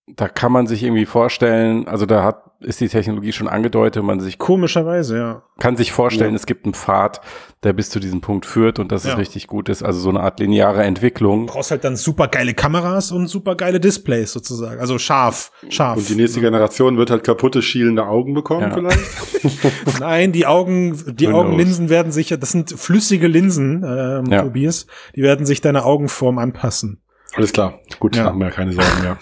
[0.07, 4.19] da kann man sich irgendwie vorstellen, also da hat, ist die Technologie schon angedeutet, man
[4.19, 5.43] sich komischerweise, ja.
[5.59, 6.35] Kann sich vorstellen, ja.
[6.35, 7.21] es gibt einen Pfad,
[7.63, 9.13] der bis zu diesem Punkt führt und dass ja.
[9.13, 11.47] es richtig gut ist, also so eine Art lineare Entwicklung.
[11.47, 15.97] Du brauchst halt dann super geile Kameras und super geile Displays sozusagen, also scharf, scharf.
[15.97, 18.73] Und die nächste Generation wird halt kaputte schielende Augen bekommen ja.
[18.73, 19.99] vielleicht?
[20.01, 24.85] Nein, die Augen, die Augenlinsen werden sicher, das sind flüssige Linsen, ähm, Tobias,
[25.15, 27.02] die werden sich deiner Augenform anpassen.
[27.35, 27.79] Alles klar.
[27.99, 28.25] Gut, ja.
[28.25, 29.17] haben wir ja keine Sorgen mehr.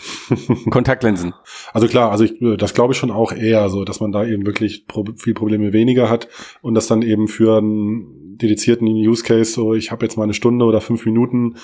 [0.70, 1.34] Kontaktlinsen.
[1.74, 4.46] Also klar, also ich, das glaube ich schon auch eher so, dass man da eben
[4.46, 6.28] wirklich pro, viel Probleme weniger hat
[6.62, 10.34] und das dann eben für einen dedizierten Use Case so, ich habe jetzt mal eine
[10.34, 11.56] Stunde oder fünf Minuten,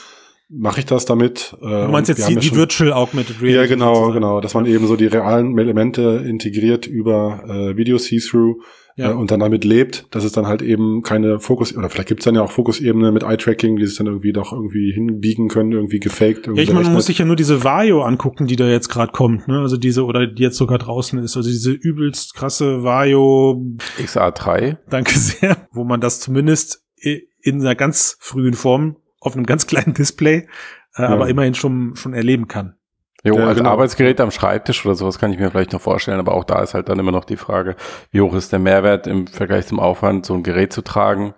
[0.49, 1.57] mache ich das damit.
[1.59, 3.55] Du meinst jetzt die, ja die Virtual Augmented Reality?
[3.55, 4.13] Ja, genau, sozusagen.
[4.13, 8.61] genau, dass man eben so die realen Elemente integriert über äh, Video See-Through
[8.97, 9.11] ja.
[9.11, 12.25] äh, und dann damit lebt, dass es dann halt eben keine Fokus, oder vielleicht gibt's
[12.25, 15.99] dann ja auch Fokusebene mit Eye-Tracking, die sich dann irgendwie doch irgendwie hinbiegen können, irgendwie
[15.99, 16.47] gefaked.
[16.47, 18.89] Irgendwie ja, ich meine, man muss sich ja nur diese Vario angucken, die da jetzt
[18.89, 19.59] gerade kommt, ne?
[19.59, 23.63] Also diese, oder die jetzt sogar draußen ist, also diese übelst krasse Vario
[23.99, 24.77] XA3.
[24.89, 29.93] Danke sehr, wo man das zumindest in einer ganz frühen Form auf einem ganz kleinen
[29.93, 30.47] Display,
[30.95, 31.09] äh, ja.
[31.09, 32.75] aber immerhin schon, schon erleben kann.
[33.23, 33.71] Jo, ja, als genau.
[33.71, 36.73] Arbeitsgerät am Schreibtisch oder sowas kann ich mir vielleicht noch vorstellen, aber auch da ist
[36.73, 37.75] halt dann immer noch die Frage,
[38.11, 41.33] wie hoch ist der Mehrwert im Vergleich zum Aufwand, so ein Gerät zu tragen?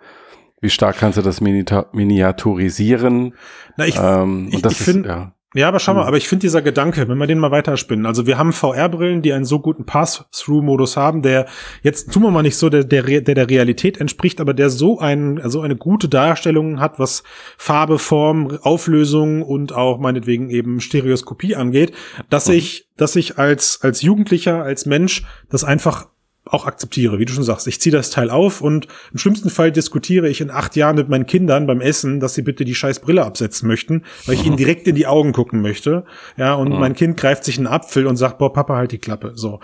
[0.61, 3.33] Wie stark kannst du das miniaturisieren?
[3.77, 5.31] Na, ich, ähm, ich, ich finde, ja.
[5.55, 6.07] Ja, aber schau mal, hm.
[6.07, 9.33] aber ich finde dieser Gedanke, wenn wir den mal weiterspinnen, also wir haben VR-Brillen, die
[9.33, 11.47] einen so guten Pass-Through-Modus haben, der
[11.81, 14.99] jetzt tun wir mal nicht so der, der, der der Realität entspricht, aber der so
[14.99, 17.23] ein, also eine gute Darstellung hat, was
[17.57, 21.93] Farbe, Form, Auflösung und auch meinetwegen eben Stereoskopie angeht,
[22.29, 22.53] dass mhm.
[22.55, 26.09] ich, dass ich als, als Jugendlicher, als Mensch das einfach
[26.49, 27.67] auch akzeptiere, wie du schon sagst.
[27.67, 31.09] Ich ziehe das Teil auf und im schlimmsten Fall diskutiere ich in acht Jahren mit
[31.09, 34.57] meinen Kindern beim Essen, dass sie bitte die scheiß Brille absetzen möchten, weil ich ihnen
[34.57, 36.05] direkt in die Augen gucken möchte.
[36.37, 39.33] Ja, und mein Kind greift sich einen Apfel und sagt, boah, Papa, halt die Klappe.
[39.35, 39.59] So.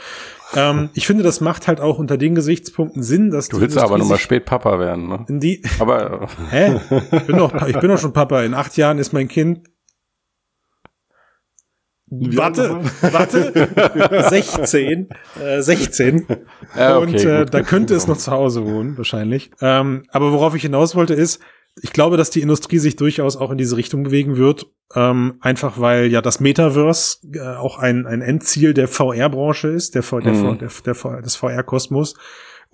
[0.55, 3.97] Ähm, ich finde, das macht halt auch unter den Gesichtspunkten Sinn, dass du willst aber
[3.97, 5.25] nochmal spät Papa werden, ne?
[5.27, 6.79] In die, aber hä?
[7.11, 8.43] Ich bin doch, ich bin doch schon Papa.
[8.43, 9.61] In acht Jahren ist mein Kind
[12.07, 15.09] Warte, warte, 16,
[15.43, 16.27] äh, 16.
[16.75, 19.49] Ja, okay, und äh, da könnte es noch zu Hause wohnen, wahrscheinlich.
[19.59, 21.41] Ähm, aber worauf ich hinaus wollte ist,
[21.81, 25.79] ich glaube, dass die Industrie sich durchaus auch in diese Richtung bewegen wird, ähm, einfach
[25.79, 30.59] weil ja das Metaverse äh, auch ein, ein Endziel der VR-Branche ist, der, der, mhm.
[30.59, 32.15] der, der, der des VR-Kosmos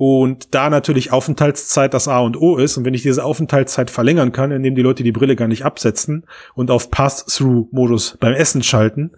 [0.01, 2.75] und da natürlich Aufenthaltszeit das A und O ist.
[2.75, 6.25] Und wenn ich diese Aufenthaltszeit verlängern kann, indem die Leute die Brille gar nicht absetzen
[6.55, 9.11] und auf Pass-Through-Modus beim Essen schalten,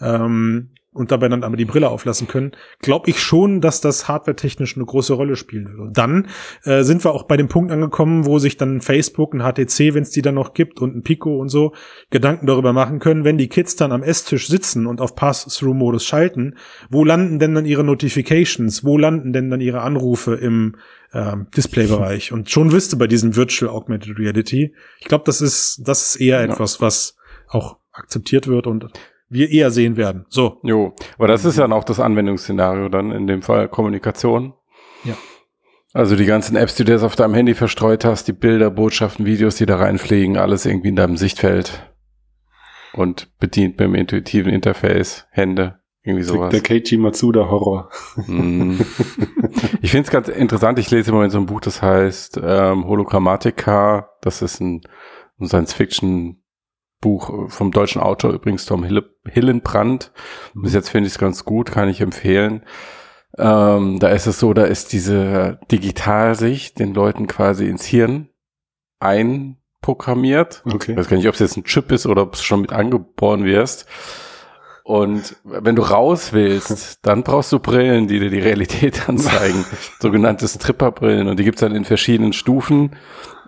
[0.00, 4.76] ähm, und dabei dann aber die Brille auflassen können, glaube ich schon, dass das hardwaretechnisch
[4.76, 5.92] eine große Rolle spielen würde.
[5.92, 6.28] Dann
[6.64, 10.02] äh, sind wir auch bei dem Punkt angekommen, wo sich dann Facebook, ein HTC, wenn
[10.02, 11.74] es die dann noch gibt und ein Pico und so
[12.10, 16.56] Gedanken darüber machen können, wenn die Kids dann am Esstisch sitzen und auf Pass-Through-Modus schalten,
[16.88, 20.76] wo landen denn dann ihre Notifications, wo landen denn dann ihre Anrufe im
[21.12, 22.32] ähm, Displaybereich?
[22.32, 26.38] Und schon wüsste bei diesem Virtual Augmented Reality, ich glaube, das ist das ist eher
[26.38, 26.50] ja.
[26.50, 28.88] etwas, was auch akzeptiert wird und
[29.28, 30.26] wir eher sehen werden.
[30.28, 30.58] So.
[30.62, 34.54] Jo, aber das ist ja auch das Anwendungsszenario dann in dem Fall Kommunikation.
[35.04, 35.14] Ja.
[35.92, 39.26] Also die ganzen Apps, die du jetzt auf deinem Handy verstreut hast, die Bilder, Botschaften,
[39.26, 41.92] Videos, die da reinfliegen, alles irgendwie in deinem Sichtfeld
[42.92, 46.50] und bedient mit dem intuitiven Interface, Hände, irgendwie sowas.
[46.50, 47.90] Der Keiji Matsuda Horror.
[48.26, 48.80] Mm.
[49.80, 52.86] Ich finde es ganz interessant, ich lese immer in so einem Buch, das heißt ähm,
[52.86, 54.82] Hologrammatica, das ist ein,
[55.40, 56.42] ein Science-Fiction
[57.00, 58.84] Buch äh, vom deutschen Autor übrigens Tom
[59.26, 60.12] Hillenbrand.
[60.54, 62.62] Bis jetzt finde ich es ganz gut, kann ich empfehlen.
[63.36, 68.28] Ähm, da ist es so, da ist diese Digitalsicht den Leuten quasi ins Hirn
[69.00, 70.62] einprogrammiert.
[70.64, 70.92] Okay.
[70.92, 72.72] Ich weiß gar nicht, ob es jetzt ein Chip ist oder ob es schon mit
[72.72, 73.86] angeboren wirst.
[74.82, 79.64] Und wenn du raus willst, dann brauchst du Brillen, die dir die Realität anzeigen.
[80.00, 81.28] Sogenannte Stripperbrillen.
[81.28, 82.96] Und die gibt's dann in verschiedenen Stufen.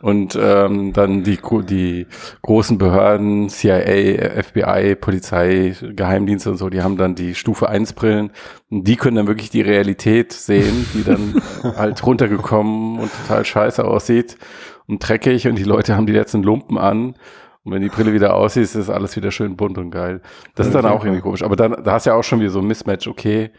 [0.02, 2.06] Und ähm, dann die, die
[2.42, 8.30] großen Behörden, CIA, FBI, Polizei, Geheimdienste und so, die haben dann die Stufe 1 Brillen.
[8.70, 11.42] Und die können dann wirklich die Realität sehen, die dann
[11.76, 14.38] halt runtergekommen und total scheiße aussieht
[14.86, 17.16] und dreckig und die Leute haben die letzten Lumpen an.
[17.62, 20.22] Und wenn die Brille wieder aussieht, ist das alles wieder schön bunt und geil.
[20.54, 21.42] Das ist dann auch irgendwie komisch.
[21.42, 23.50] Aber dann, da hast du ja auch schon wieder so ein Mismatch, okay,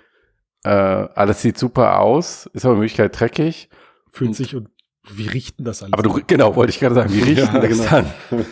[0.64, 3.70] Äh, alles sieht super aus, ist aber in Wirklichkeit dreckig.
[4.12, 4.70] Fühlt sich und
[5.10, 5.94] wie richten das alles?
[5.94, 7.84] Aber du, genau, wollte ich gerade sagen, wie riechen Ja, das genau.
[7.90, 8.06] dann?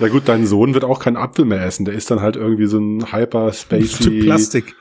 [0.00, 1.84] Ja gut, dein Sohn wird auch keinen Apfel mehr essen.
[1.84, 4.74] Der ist dann halt irgendwie so ein hyper spacey Plastik.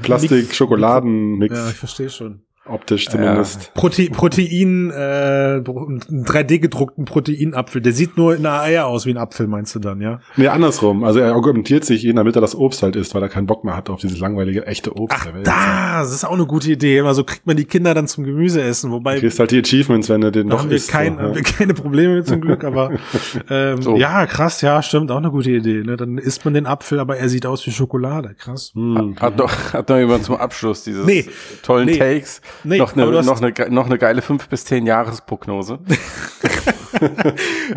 [0.00, 2.45] Plastik Schokoladen Mix Ja, ich verstehe schon.
[2.68, 3.72] Optisch zumindest.
[3.74, 7.80] Prote Protein, äh, einen 3D gedruckten Proteinapfel.
[7.82, 10.20] Der sieht nur in der Eier aus wie ein Apfel, meinst du dann, ja?
[10.36, 11.04] Nee, andersrum.
[11.04, 13.64] Also er argumentiert sich ihn, damit er das Obst halt isst, weil er keinen Bock
[13.64, 15.46] mehr hat auf dieses langweilige echte Obst Ach, der Welt.
[15.46, 16.98] da, das ist auch eine gute Idee.
[16.98, 19.58] Immer so kriegt man die Kinder dann zum Gemüse essen, Du wobei kriegst halt die
[19.60, 20.90] Achievements, wenn du den noch haben wir, isst.
[20.90, 21.48] kein, so, haben wir ja.
[21.56, 22.90] keine Probleme mit zum Glück, aber
[23.50, 23.96] ähm, So.
[23.96, 25.82] ja, krass, ja, stimmt, auch eine gute Idee.
[25.84, 25.96] Ne?
[25.96, 28.72] Dann isst man den Apfel, aber er sieht aus wie Schokolade, krass.
[28.74, 29.16] Hm.
[29.20, 31.24] Hat noch, hat noch jemand zum Abschluss dieses Nee.
[31.62, 31.98] tollen Nee.
[31.98, 35.78] Takes Nee, noch, eine, noch, eine, noch eine geile fünf bis zehn Jahresprognose?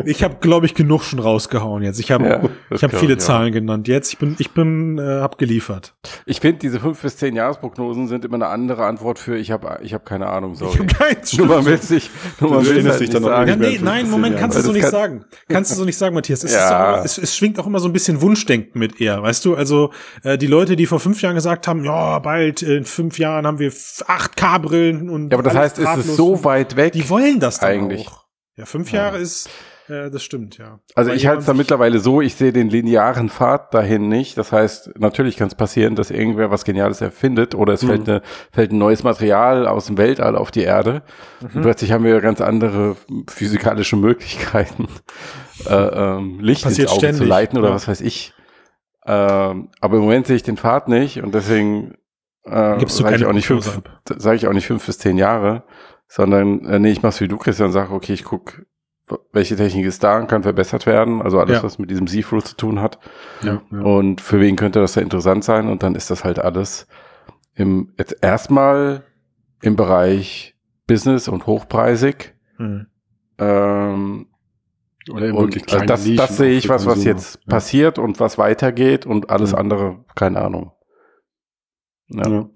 [0.06, 2.00] Ich habe, glaube ich, genug schon rausgehauen jetzt.
[2.00, 2.38] Ich habe Ja,
[2.72, 3.20] ich habe glaub viele ich.
[3.20, 3.88] Zahlen genannt.
[3.88, 5.94] Jetzt, ich bin, ich bin äh, abgeliefert.
[6.26, 9.80] Ich finde, diese fünf bis zehn Jahresprognosen sind immer eine andere Antwort für ich habe
[9.82, 10.74] ich hab keine Ahnung, sorry.
[10.76, 11.34] Ich hab keins.
[11.38, 13.50] Nur man will sich, nur will erinnerst halt dich nicht dann noch sagen.
[13.50, 15.26] Ja, nee, nein, 15 Moment, kannst du so das nicht kann- sagen.
[15.48, 16.44] Kannst du so nicht sagen, Matthias.
[16.44, 16.66] Es, Ja.
[16.66, 19.44] ist auch, immer- es, es schwingt auch immer so ein bisschen Wunschdenken mit eher, weißt
[19.46, 19.56] du?
[19.56, 19.92] Also
[20.24, 23.60] äh, die Leute, die vor fünf Jahren gesagt haben, ja, bald in fünf Jahren haben
[23.60, 26.94] wir 8K-Brillen und Ja, aber das heißt, ist es drahtlos so weit weg?
[26.94, 28.08] Die wollen das dann eigentlich.
[28.08, 28.26] auch.
[28.60, 29.04] Ja, fünf Ja.
[29.04, 29.50] Jahre ist,
[29.88, 30.80] äh, das stimmt, ja.
[30.94, 34.38] Also Weil ich halte es da mittlerweile so, ich sehe den linearen Pfad dahin nicht.
[34.38, 37.88] Das heißt, natürlich kann es passieren, dass irgendwer was Geniales erfindet oder es Mhm.
[37.88, 41.04] fällt, eine, fällt ein neues Material aus dem Weltall auf die Erde.
[41.40, 41.50] Mhm.
[41.56, 42.98] Und plötzlich haben wir ganz andere
[43.30, 44.90] physikalische Möglichkeiten,
[45.66, 47.76] äh, ähm, Licht Passiert ins Auge zu ständig, leiten oder ja.
[47.76, 48.34] was weiß ich.
[49.06, 51.96] Ähm, aber im Moment sehe ich den Pfad nicht und deswegen
[52.44, 53.82] äh, sage ich auch nicht fünf,
[54.18, 55.64] sage ich auch nicht fünf bis zehn Jahre,
[56.10, 58.66] sondern äh, nee, ich mach's wie du, Christian, sag, okay, ich guck,
[59.32, 61.64] welche Technik ist da und kann verbessert werden, also alles, Ja.
[61.64, 63.00] was mit diesem See-Through zu tun hat.
[63.42, 63.80] Ja, ja.
[63.80, 65.68] Und für wen könnte das da interessant sein?
[65.68, 66.88] Und dann ist das halt alles
[67.56, 69.04] im jetzt erstmal
[69.62, 70.56] im Bereich
[70.88, 72.34] Business und hochpreisig.
[72.58, 72.88] Hm.
[73.38, 74.28] Ähm,
[75.12, 78.38] Oder und wirklich also das, Nischen das sehe ich was, was jetzt passiert und was
[78.38, 80.72] weitergeht und alles andere, keine Ahnung.
[82.08, 82.50] Ja.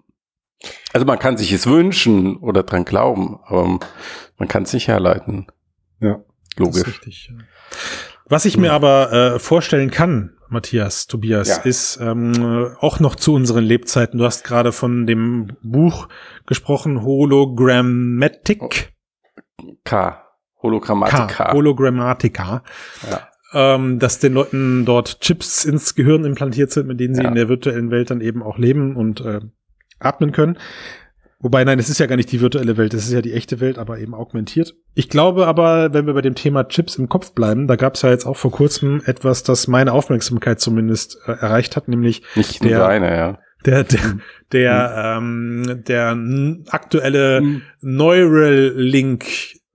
[0.94, 3.80] Also man kann sich es wünschen oder dran glauben, aber
[4.38, 5.48] man kann es nicht herleiten.
[6.00, 6.24] Ja.
[6.58, 6.86] Logisch.
[6.88, 7.30] richtig.
[7.32, 7.38] ja.
[8.26, 11.58] Was ich mir aber äh, vorstellen kann, Matthias, Tobias, Ja.
[11.64, 14.20] ist ähm, äh, auch noch zu unseren Lebzeiten.
[14.20, 16.08] Du hast gerade von dem Buch
[16.46, 18.94] gesprochen, Hologrammatic.
[19.84, 20.22] K.
[20.62, 21.52] Hologrammatik K.
[21.54, 22.64] Hologrammatica.
[23.10, 23.28] Ja.
[23.54, 27.50] Ähm, dass den Leuten dort Chips ins Gehirn implantiert sind, mit denen sie in der
[27.50, 29.42] virtuellen Welt dann eben auch leben und äh,
[30.06, 30.58] atmen können.
[31.40, 33.60] Wobei, nein, es ist ja gar nicht die virtuelle Welt, es ist ja die echte
[33.60, 34.76] Welt, aber eben augmentiert.
[34.96, 38.02] Ich glaube aber, wenn wir bei dem Thema Chips im Kopf bleiben, da gab es
[38.02, 42.62] ja jetzt auch vor kurzem etwas, das meine Aufmerksamkeit zumindest äh, erreicht hat, nämlich Nicht
[42.64, 43.40] nur Der- deine, ja.
[43.66, 44.00] der, der,
[44.54, 46.18] der, ähm, der
[46.70, 47.62] aktuelle Hm.
[47.82, 49.26] Neuralink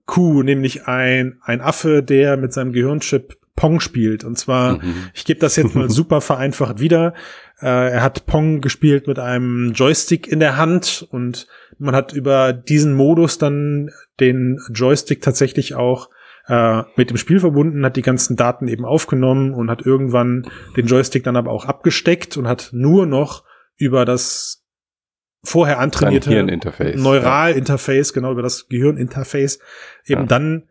[0.07, 4.23] Q, nämlich ein, ein Affe, der mit seinem Gehirnchip Pong spielt.
[4.23, 4.93] Und zwar, Mhm.
[5.13, 7.13] ich gebe das jetzt mal super vereinfacht wieder.
[7.61, 11.45] Äh, er hat Pong gespielt mit einem Joystick in der Hand und
[11.77, 13.91] man hat über diesen Modus dann
[14.21, 16.09] den Joystick tatsächlich auch
[16.47, 20.87] äh, mit dem Spiel verbunden, hat die ganzen Daten eben aufgenommen und hat irgendwann den
[20.87, 23.43] Joystick dann aber auch abgesteckt und hat nur noch
[23.75, 24.63] über das
[25.43, 26.29] vorher antrainierte.
[27.03, 29.59] Neuralinterface, genau über das Gehirninterface,
[30.05, 30.27] eben Ja.
[30.27, 30.63] dann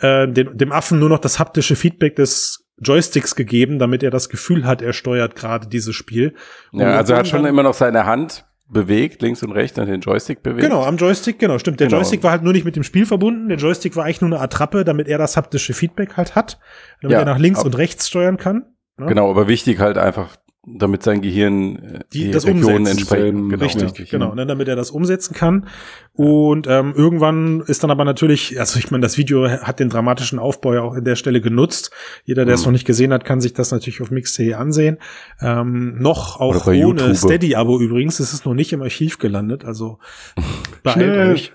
[0.00, 4.28] äh, dem, dem Affen nur noch das haptische Feedback des Joysticks gegeben, damit er das
[4.28, 6.34] Gefühl hat, er steuert gerade dieses Spiel.
[6.72, 9.86] Und Ja, also er hat schon immer noch seine Hand bewegt, links und rechts, und
[9.86, 10.62] den Joystick bewegt.
[10.62, 11.80] Genau, am Joystick, genau, stimmt.
[11.80, 11.98] Der Genau.
[11.98, 13.48] Joystick war halt nur nicht mit dem Spiel verbunden.
[13.48, 16.58] Der Joystick war eigentlich nur eine Attrappe, damit er das haptische Feedback halt hat,
[17.00, 18.64] damit Ja, er nach links und rechts steuern kann.
[18.98, 19.06] Ne?
[19.06, 20.36] Genau, aber wichtig halt einfach,
[20.68, 23.50] damit sein Gehirn äh, Die- die, das Regionen entsprechend.
[23.50, 25.68] Genau, richtig, genau, ne, damit er das umsetzen kann.
[26.14, 30.38] Und ähm, irgendwann ist dann aber natürlich, also ich meine, das Video hat den dramatischen
[30.38, 31.90] Aufbau ja auch in der Stelle genutzt.
[32.24, 32.66] Jeder, der es Mhm.
[32.66, 34.98] noch nicht gesehen hat, kann sich das natürlich auf Mix.de ansehen.
[35.40, 37.14] Ähm, noch auch ohne.
[37.14, 38.18] Steady-Abo übrigens.
[38.18, 39.98] Es ist noch nicht im Archiv gelandet, also
[40.82, 41.52] beeilt euch.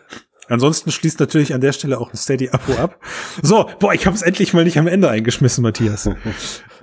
[0.47, 2.99] Ansonsten schließt natürlich an der Stelle auch ein Steady-Abo ab.
[3.41, 6.09] So, boah, ich habe es endlich mal nicht am Ende eingeschmissen, Matthias.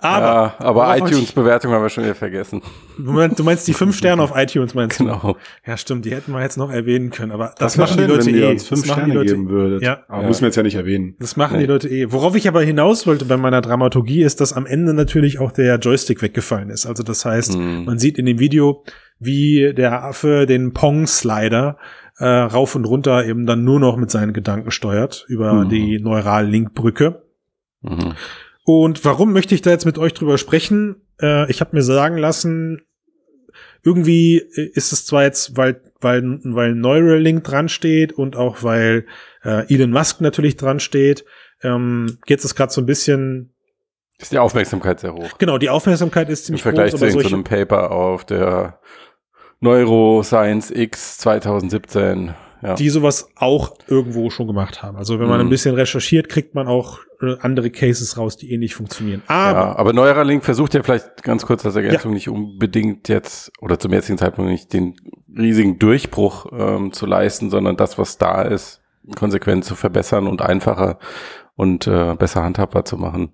[0.00, 2.62] Aber, ja, aber iTunes-Bewertung haben wir schon wieder vergessen.
[2.98, 5.04] Moment, du meinst die fünf Sterne auf iTunes, meinst du?
[5.04, 5.36] Genau.
[5.66, 8.26] Ja, stimmt, die hätten wir jetzt noch erwähnen können, aber das, wär machen die Leute
[8.26, 8.50] wenn ihr eh.
[8.52, 9.82] uns fünf das machen die Sterne Leute, geben würdet.
[9.82, 10.00] Ja.
[10.08, 10.28] Aber Ja.
[10.28, 11.14] müssen wir jetzt ja nicht erwähnen.
[11.18, 11.64] das machen Nee.
[11.64, 12.10] die Leute eh.
[12.12, 15.76] Worauf ich aber hinaus wollte bei meiner Dramaturgie ist, dass am Ende natürlich auch der
[15.78, 16.86] Joystick weggefallen ist.
[16.86, 17.84] Also das heißt, Mhm.
[17.84, 18.84] man sieht in dem Video,
[19.20, 21.76] wie der Affe den Pong-Slider
[22.20, 25.68] äh, rauf und runter eben dann nur noch mit seinen Gedanken steuert über Mhm.
[25.68, 27.22] die Neural-Link-Brücke.
[27.82, 28.14] Mhm.
[28.70, 30.96] Und warum möchte ich da jetzt mit euch drüber sprechen?
[31.22, 32.82] Äh, ich habe mir sagen lassen,
[33.82, 39.06] irgendwie ist es zwar jetzt, weil, weil, weil Neuralink dran steht und auch weil
[39.42, 41.24] äh, Elon Musk natürlich dran steht,
[41.62, 43.54] ähm, geht es gerade so ein bisschen
[44.18, 45.38] ist die Aufmerksamkeit sehr hoch.
[45.38, 48.80] Genau, die Aufmerksamkeit ist ziemlich Im Vergleich groß, zu einem Paper auf der
[49.60, 52.34] Neuroscience X 2017.
[52.62, 52.74] Ja.
[52.74, 54.96] Die sowas auch irgendwo schon gemacht haben.
[54.96, 55.46] Also wenn man mhm.
[55.46, 59.22] ein bisschen recherchiert, kriegt man auch äh, andere Cases raus, die ähnlich funktionieren.
[59.28, 62.14] Aber, ja, aber Neuralink versucht ja vielleicht ganz kurz als Ergänzung ja.
[62.14, 64.96] nicht unbedingt jetzt oder zum jetzigen Zeitpunkt nicht den
[65.36, 68.82] riesigen Durchbruch ähm, zu leisten, sondern das, was da ist,
[69.14, 70.98] konsequent zu verbessern und einfacher
[71.54, 73.32] und äh, besser handhabbar zu machen.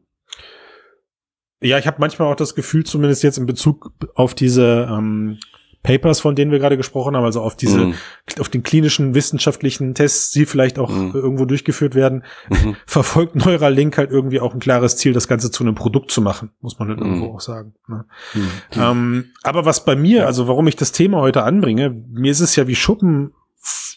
[1.63, 5.39] Ja, ich habe manchmal auch das Gefühl, zumindest jetzt in Bezug auf diese ähm,
[5.85, 7.95] Papers, von denen wir gerade gesprochen haben, also auf diese, mm.
[8.41, 11.11] auf den klinischen wissenschaftlichen Tests, die vielleicht auch mm.
[11.15, 15.63] irgendwo durchgeführt werden, mm verfolgt Neuralink halt irgendwie auch ein klares Ziel, das Ganze zu
[15.63, 17.07] einem Produkt zu machen, muss man halt mhm.
[17.07, 17.75] irgendwo auch sagen.
[17.87, 18.07] Ne?
[18.33, 18.51] Mhm.
[18.73, 22.57] Ähm, aber was bei mir, also warum ich das Thema heute anbringe, mir ist es
[22.57, 23.33] ja wie Schuppen,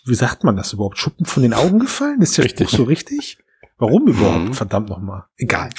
[0.06, 0.98] wie sagt man das überhaupt?
[0.98, 2.22] Schuppen von den Augen gefallen?
[2.22, 2.70] Ist ja richtig.
[2.70, 3.38] so richtig?
[3.78, 4.46] Warum überhaupt?
[4.46, 4.54] Mhm.
[4.54, 5.26] Verdammt nochmal.
[5.38, 5.70] Egal.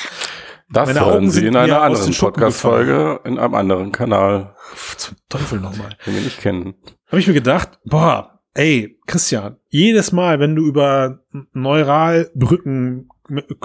[0.70, 4.54] Das Meine hören Sie in einer anderen Podcast-Folge in einem anderen Kanal.
[4.96, 5.96] Zum Teufel nochmal.
[6.06, 6.74] Den wir nicht kennen.
[7.06, 11.20] Habe ich mir gedacht, boah, ey, Christian, jedes Mal, wenn du über
[11.54, 13.08] Neuralbrücken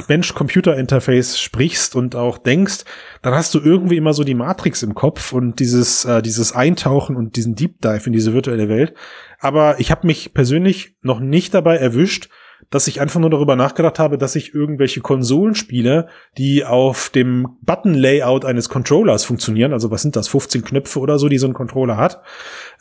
[0.07, 2.83] Mensch-Computer-Interface sprichst und auch denkst,
[3.21, 7.15] dann hast du irgendwie immer so die Matrix im Kopf und dieses, äh, dieses Eintauchen
[7.15, 8.93] und diesen Deep Dive in diese virtuelle Welt.
[9.39, 12.29] Aber ich habe mich persönlich noch nicht dabei erwischt,
[12.73, 16.07] dass ich einfach nur darüber nachgedacht habe, dass ich irgendwelche Konsolenspiele,
[16.39, 21.29] die auf dem Button-Layout eines Controllers funktionieren, also was sind das, 15 Knöpfe oder so,
[21.29, 22.23] die so ein Controller hat,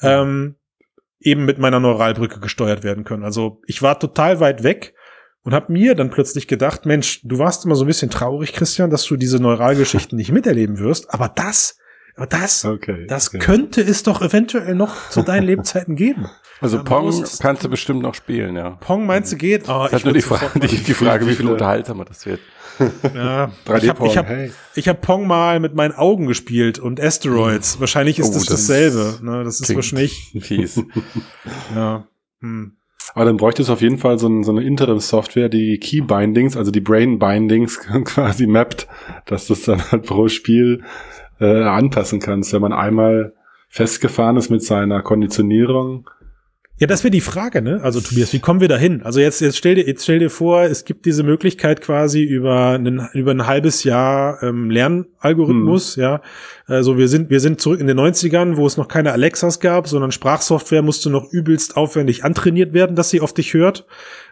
[0.01, 0.55] ähm,
[1.21, 3.23] eben mit meiner Neuralbrücke gesteuert werden können.
[3.23, 4.95] Also ich war total weit weg
[5.43, 8.89] und habe mir dann plötzlich gedacht, Mensch, du warst immer so ein bisschen traurig, Christian,
[8.89, 11.77] dass du diese Neuralgeschichten nicht miterleben wirst, aber das,
[12.29, 13.39] das, okay, das okay.
[13.39, 16.29] könnte es doch eventuell noch zu deinen Lebzeiten geben.
[16.61, 18.71] Also ja, Pong kannst du bestimmt noch spielen, ja.
[18.81, 19.69] Pong meinst du geht?
[19.69, 22.41] Oh, das ist nur die, Frage, die, die Frage, wie viel unterhaltsamer das wird.
[23.15, 24.51] Ja, ich habe ich hab, hey.
[24.75, 27.75] ich hab Pong mal mit meinen Augen gespielt und Asteroids.
[27.75, 27.81] Hm.
[27.81, 29.19] Wahrscheinlich ist oh, das, das dasselbe.
[29.23, 29.45] Ne?
[29.45, 30.83] Das ist wahrscheinlich fies.
[31.75, 32.07] ja.
[32.41, 32.77] Hm.
[33.15, 36.57] Aber dann bräuchte es auf jeden Fall so, ein, so eine Interim-Software, die Key Bindings,
[36.57, 38.87] also die Brain Bindings quasi mappt,
[39.27, 40.83] dass das dann halt pro Spiel
[41.43, 43.35] äh, anpassen kannst, wenn man einmal
[43.69, 46.09] festgefahren ist mit seiner Konditionierung
[46.83, 47.79] ja, das wäre die Frage, ne?
[47.81, 49.03] Also Tobias, wie kommen wir da hin?
[49.05, 52.71] Also jetzt, jetzt stell dir, jetzt stell dir vor, es gibt diese Möglichkeit quasi über
[52.71, 56.03] einen, über ein halbes Jahr ähm, Lernalgorithmus, hm.
[56.03, 56.23] ja.
[56.67, 59.87] Also wir sind, wir sind zurück in den 90ern, wo es noch keine Alexas gab,
[59.87, 63.87] sondern Sprachsoftware musste noch übelst aufwendig antrainiert werden, dass sie auf dich hört.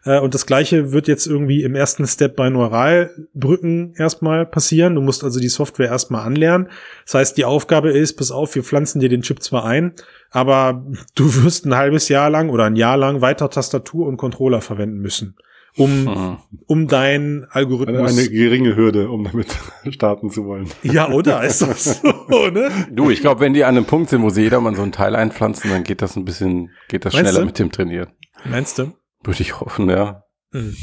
[0.05, 4.97] Äh, und das gleiche wird jetzt irgendwie im ersten Step bei Neuralbrücken erstmal passieren.
[4.97, 6.69] Du musst also die Software erstmal anlernen.
[7.05, 9.93] Das heißt, die Aufgabe ist, pass auf, wir pflanzen dir den Chip zwar ein,
[10.31, 14.61] aber du wirst ein halbes Jahr lang oder ein Jahr lang weiter Tastatur und Controller
[14.61, 15.37] verwenden müssen,
[15.77, 16.37] um, mhm.
[16.67, 18.13] um deinen Algorithmus.
[18.13, 19.49] Eine, eine geringe Hürde, um damit
[19.91, 20.69] starten zu wollen.
[20.83, 21.43] Ja, oder?
[21.43, 22.71] Ist das so, ne?
[22.91, 25.17] Du, ich glaube, wenn die an einem Punkt sind, wo sie jedermann so ein Teil
[25.17, 27.47] einpflanzen, dann geht das ein bisschen, geht das Meinst schneller du?
[27.47, 28.09] mit dem Trainieren.
[28.45, 28.93] Meinst du?
[29.23, 30.25] Würde ich hoffen, ja.
[30.53, 30.75] Mhm.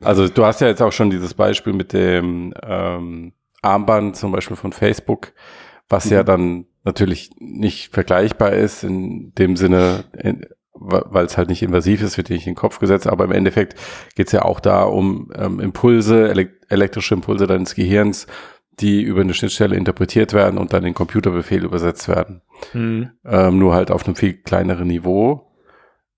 [0.00, 4.56] Also du hast ja jetzt auch schon dieses Beispiel mit dem ähm, Armband zum Beispiel
[4.56, 5.32] von Facebook,
[5.88, 6.12] was mhm.
[6.12, 10.04] ja dann natürlich nicht vergleichbar ist in dem Sinne,
[10.72, 13.74] weil es halt nicht invasiv ist, wird nicht in den Kopf gesetzt, aber im Endeffekt
[14.14, 16.30] geht es ja auch da um ähm, Impulse,
[16.68, 18.26] elektrische Impulse deines Gehirns,
[18.78, 22.42] die über eine Schnittstelle interpretiert werden und dann in Computerbefehl übersetzt werden.
[22.72, 23.10] Mhm.
[23.24, 25.50] Ähm, nur halt auf einem viel kleineren Niveau.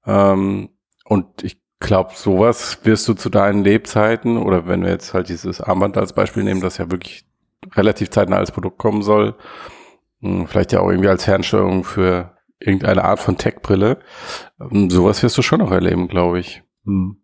[0.05, 0.71] Ähm,
[1.05, 5.61] und ich glaube, sowas wirst du zu deinen Lebzeiten oder wenn wir jetzt halt dieses
[5.61, 7.25] Armband als Beispiel nehmen, das ja wirklich
[7.75, 9.35] relativ zeitnah als Produkt kommen soll,
[10.21, 13.99] vielleicht ja auch irgendwie als Fernsteuerung für irgendeine Art von Tech-Brille.
[14.61, 16.63] Ähm, sowas wirst du schon noch erleben, glaube ich.
[16.85, 17.19] Hm.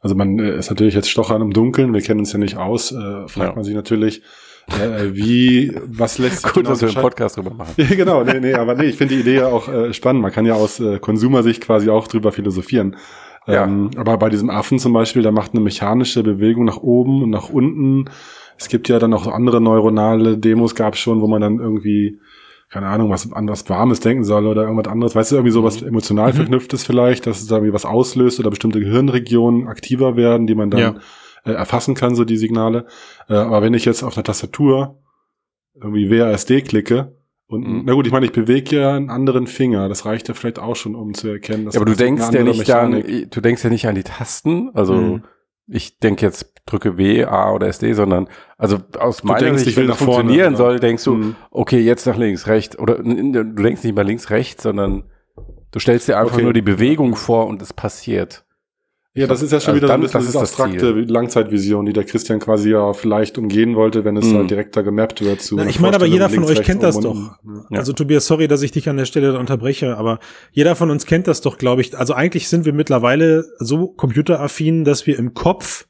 [0.00, 2.92] Also man äh, ist natürlich jetzt Stochern im Dunkeln, wir kennen uns ja nicht aus,
[2.92, 3.54] äh, fragt ja.
[3.54, 4.22] man sich natürlich,
[4.68, 7.74] äh, wie, was lässt sich Gut, dass wir einen Podcast drüber machen.
[7.88, 10.22] genau, nee, nee, aber nee, ich finde die Idee ja auch äh, spannend.
[10.22, 12.96] Man kann ja aus äh, Konsumersicht quasi auch drüber philosophieren.
[13.46, 13.64] Ja.
[13.64, 17.30] Ähm, aber bei diesem Affen zum Beispiel, der macht eine mechanische Bewegung nach oben und
[17.30, 18.06] nach unten
[18.58, 22.20] es gibt ja dann auch andere neuronale Demos, gab es schon, wo man dann irgendwie,
[22.68, 25.14] keine Ahnung, was an was Warmes denken soll oder irgendwas anderes.
[25.14, 25.88] Weißt du, irgendwie sowas mhm.
[25.88, 26.36] emotional mhm.
[26.36, 30.70] verknüpftes vielleicht, dass es da irgendwie was auslöst oder bestimmte Gehirnregionen aktiver werden, die man
[30.70, 30.94] dann ja.
[31.44, 32.86] äh, erfassen kann, so die Signale.
[33.28, 34.98] Äh, aber wenn ich jetzt auf einer Tastatur
[35.74, 37.16] irgendwie WASD klicke,
[37.48, 37.82] und mhm.
[37.84, 39.90] na gut, ich meine, ich bewege ja einen anderen Finger.
[39.90, 41.74] Das reicht ja vielleicht auch schon, um zu erkennen, dass.
[41.74, 42.92] Ja, aber du denkst ja nicht an,
[43.30, 44.70] du denkst ja nicht an die Tasten.
[44.72, 45.22] Also mhm
[45.66, 49.88] ich denke jetzt drücke W, A oder SD, sondern also aus Du meiner Sicht, wenn
[49.88, 50.56] das vorne, funktionieren genau.
[50.64, 51.36] soll, denkst du, Mhm.
[51.50, 55.04] okay, jetzt nach links, rechts oder du denkst nicht mal links, rechts, sondern
[55.72, 56.44] du stellst dir einfach Okay.
[56.44, 58.44] nur die Bewegung vor und es passiert.
[59.14, 60.90] Ja, das ist ja schon Also wieder dann- ein bisschen das diese ist das abstrakte
[61.12, 64.36] Langzeitvision, die der Christian quasi ja vielleicht umgehen wollte, wenn es Mhm.
[64.38, 65.56] halt direkter gemappt wird zu.
[65.56, 67.14] Na, ich meine aber, jeder von euch kennt das doch.
[67.70, 67.78] Ja.
[67.78, 70.18] Also Tobias, sorry, dass ich dich an der Stelle da unterbreche, aber
[70.50, 71.96] jeder von uns kennt das doch, glaube ich.
[71.98, 75.86] Also eigentlich sind wir mittlerweile so computeraffin, dass wir im Kopf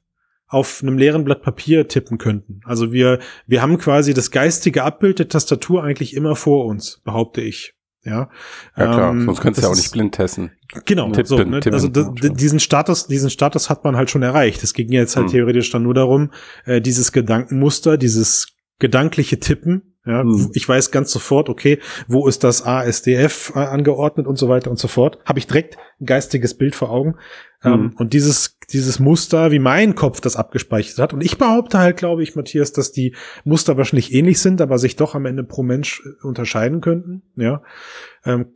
[0.49, 2.61] auf einem leeren Blatt Papier tippen könnten.
[2.64, 7.41] Also wir, wir haben quasi das geistige Abbild der Tastatur eigentlich immer vor uns, behaupte
[7.41, 7.75] ich.
[8.05, 8.28] Ja,
[8.76, 10.50] Ja klar, Ähm, sonst könntest du ja auch nicht blind testen.
[10.86, 11.61] Genau, Tippen, so, ne?
[11.61, 11.74] tippen.
[11.74, 14.62] also diesen Status, diesen Status hat man halt schon erreicht.
[14.64, 15.32] Es ging jetzt halt Hm.
[15.32, 16.30] theoretisch dann nur darum,
[16.64, 18.48] äh, dieses Gedankenmuster, dieses
[18.78, 19.91] gedankliche Tippen.
[20.05, 20.50] Ja, Hm.
[20.55, 21.78] ich weiß ganz sofort, okay,
[22.09, 25.18] wo ist das ASDF äh, angeordnet und so weiter und so fort.
[25.24, 27.14] Habe ich direkt ein geistiges Bild vor Augen.
[27.64, 27.92] Ähm, Hm.
[27.98, 31.12] und dieses, dieses Muster, wie mein Kopf das abgespeichert hat.
[31.12, 34.96] Und ich behaupte halt, glaube ich, Matthias, dass die Muster wahrscheinlich ähnlich sind, aber sich
[34.96, 37.22] doch am Ende pro Mensch äh, unterscheiden könnten.
[37.36, 37.62] Ja.
[38.24, 38.46] Ähm,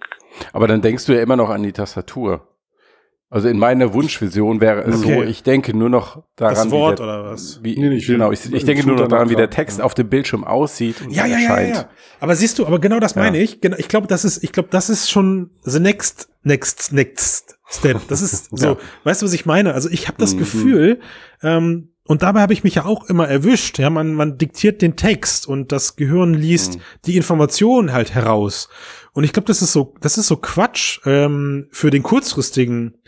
[0.53, 2.49] Aber dann denkst du ja immer noch an die Tastatur.
[3.29, 5.15] Also in meiner Wunschvision wäre es Okay.
[5.17, 7.61] so, ich denke nur noch daran, das Wort wie der, oder was?
[7.63, 9.85] Wie, Nee, ich genau, ich, ich denke nur noch daran, wie der Text ja.
[9.85, 11.77] auf dem Bildschirm aussieht und Ja, ja, ja, ja, erscheint.
[11.77, 11.89] ja.
[12.21, 13.23] Aber siehst du, aber genau das Ja.
[13.23, 13.61] meine ich.
[13.61, 18.01] Genau, ich glaube, das ist, ich glaube, das ist schon the next, next, next step.
[18.09, 18.77] Das ist so, Ja.
[19.03, 19.75] weißt du, was ich meine?
[19.75, 20.39] Also ich habe das Mhm.
[20.39, 21.01] Gefühl,
[21.43, 23.81] ähm, und dabei habe ich mich ja auch immer erwischt.
[23.81, 26.81] Ja, man, man diktiert den Text und das Gehirn liest Mhm.
[27.07, 28.69] die Information halt heraus.
[29.15, 32.99] Und ich glaube, das ist so, das ist so Quatsch ähm, für den kurzfristigen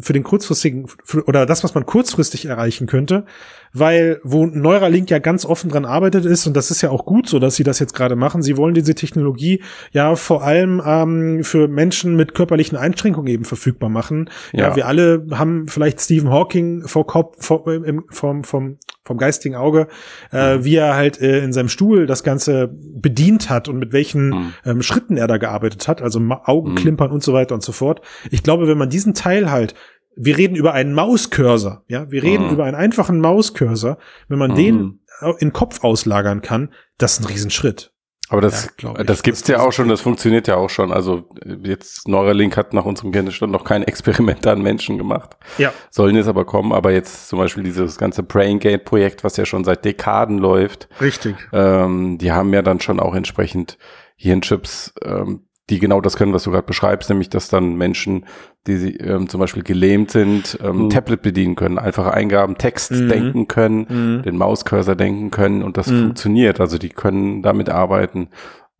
[0.00, 3.26] für den kurzfristigen für, oder das, was man kurzfristig erreichen könnte,
[3.72, 7.28] weil wo Neuralink ja ganz offen dran arbeitet ist und das ist ja auch gut
[7.28, 8.42] so, dass sie das jetzt gerade machen.
[8.42, 9.62] Sie wollen diese Technologie
[9.92, 14.30] ja vor allem ähm, für Menschen mit körperlichen Einschränkungen eben verfügbar machen.
[14.52, 14.76] Ja, Ja.
[14.76, 19.88] wir alle haben vielleicht Stephen Hawking vor Kopf vor, im, vom vom vom geistigen Auge,
[20.32, 24.28] äh, wie er halt äh, in seinem Stuhl das Ganze bedient hat und mit welchen
[24.30, 24.52] Mhm.
[24.64, 27.14] ähm, Schritten er da gearbeitet hat, also Ma- Augenklimpern Mhm.
[27.14, 28.00] und so weiter und so fort.
[28.30, 29.74] Ich glaube, wenn man diesen Teil halt,
[30.16, 32.52] wir reden über einen Mauscursor, ja, wir reden Mhm.
[32.52, 33.98] über einen einfachen Mauscursor,
[34.28, 34.56] wenn man Mhm.
[34.56, 35.00] den
[35.38, 37.92] in den Kopf auslagern kann, das ist ein Riesenschritt.
[38.28, 39.06] Aber das, Ja, ich.
[39.06, 40.92] das gibt's Das- ja auch schon, das funktioniert ja auch schon.
[40.92, 45.36] Also äh, jetzt Neuralink hat nach unserem Kenntnisstand noch keine Experimente an Menschen gemacht.
[45.58, 45.72] Ja.
[45.90, 49.46] Sollen jetzt aber kommen, aber jetzt zum Beispiel dieses ganze Brain Gate Projekt, was ja
[49.46, 51.36] schon seit Dekaden läuft, Richtig.
[51.52, 53.78] ähm, die haben ja dann schon auch entsprechend
[54.16, 58.24] Hirnchips, ähm, die genau das können, was du gerade beschreibst, nämlich dass dann Menschen,
[58.66, 60.90] die sie, ähm, zum Beispiel gelähmt sind, ähm, Mhm.
[60.90, 63.08] Tablet bedienen können, einfache Eingaben, Text Mhm.
[63.08, 64.22] denken können, Mhm.
[64.22, 66.02] den Mauscursor denken können und das Mhm.
[66.02, 66.60] funktioniert.
[66.60, 68.28] Also die können damit arbeiten.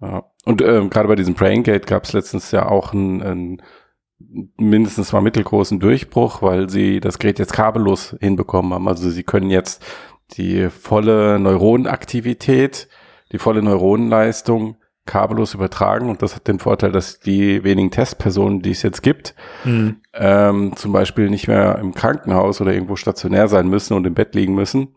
[0.00, 0.24] Ja.
[0.44, 3.62] Und ähm, gerade bei diesem Brain Gate gab es letztens ja auch einen, einen
[4.56, 8.86] mindestens mal mittelgroßen Durchbruch, weil sie das Gerät jetzt kabellos hinbekommen haben.
[8.88, 9.84] Also sie können jetzt
[10.36, 12.88] die volle Neuronenaktivität,
[13.32, 14.76] die volle Neuronenleistung
[15.06, 19.34] kabellos übertragen und das hat den Vorteil, dass die wenigen Testpersonen, die es jetzt gibt,
[19.64, 19.96] Mhm.
[20.14, 24.34] ähm, zum Beispiel nicht mehr im Krankenhaus oder irgendwo stationär sein müssen und im Bett
[24.34, 24.94] liegen müssen,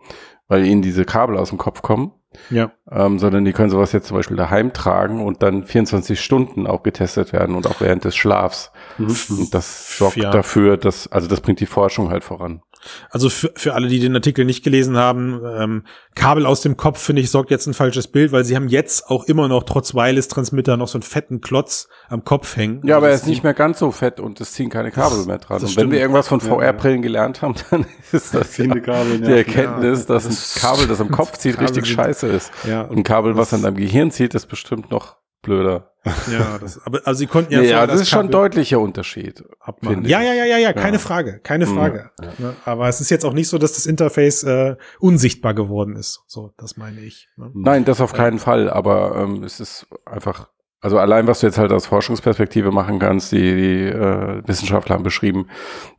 [0.47, 2.11] weil ihnen diese Kabel aus dem Kopf kommen,
[2.49, 2.71] Ja.
[2.91, 6.83] ähm, sondern die können sowas jetzt zum Beispiel daheim tragen und dann 24 Stunden auch
[6.83, 8.71] getestet werden und auch während des Schlafs.
[8.97, 9.15] Mhm.
[9.39, 10.31] Und das sorgt Ja.
[10.31, 12.61] dafür, dass, also das bringt die Forschung halt voran.
[13.09, 15.83] Also für, für alle, die den Artikel nicht gelesen haben, ähm,
[16.15, 19.07] Kabel aus dem Kopf, finde ich, sorgt jetzt ein falsches Bild, weil sie haben jetzt
[19.09, 22.81] auch immer noch trotz Wireless-Transmitter noch so einen fetten Klotz am Kopf hängen.
[22.85, 25.25] Ja, aber er Also ist nicht mehr ganz so fett und es ziehen keine Kabel
[25.25, 25.61] mehr dran.
[25.61, 26.39] Und wenn wir irgendwas von.
[26.39, 29.35] VR-Brillen gelernt haben, dann ist das ja Kabel, die ja.
[29.37, 32.51] Erkenntnis, dass das- ein Kabel, das am Kopf zieht, richtig scheiße ist.
[32.67, 35.91] Ja, Und ein Kabel, was an deinem Gehirn zieht, ist bestimmt noch blöder.
[36.31, 38.79] ja, das, aber also sie konnten ja Ja, also das ist schon ein Kabel deutlicher
[38.79, 39.43] Unterschied.
[39.59, 40.05] abmachen.
[40.05, 40.99] Ja, ja, ja, ja, ja, keine Ja.
[40.99, 41.75] Frage, keine Mhm.
[41.75, 42.09] Frage.
[42.37, 42.55] Ne?
[42.65, 46.23] Aber es ist jetzt auch nicht so, dass das Interface äh, unsichtbar geworden ist.
[46.27, 47.27] So, das meine ich.
[47.35, 47.51] Ne?
[47.53, 50.47] Nein, das auf keinen Fall, aber ähm, es ist einfach,
[50.81, 55.03] also allein, was du jetzt halt aus Forschungsperspektive machen kannst, die, die äh, Wissenschaftler haben
[55.03, 55.47] beschrieben,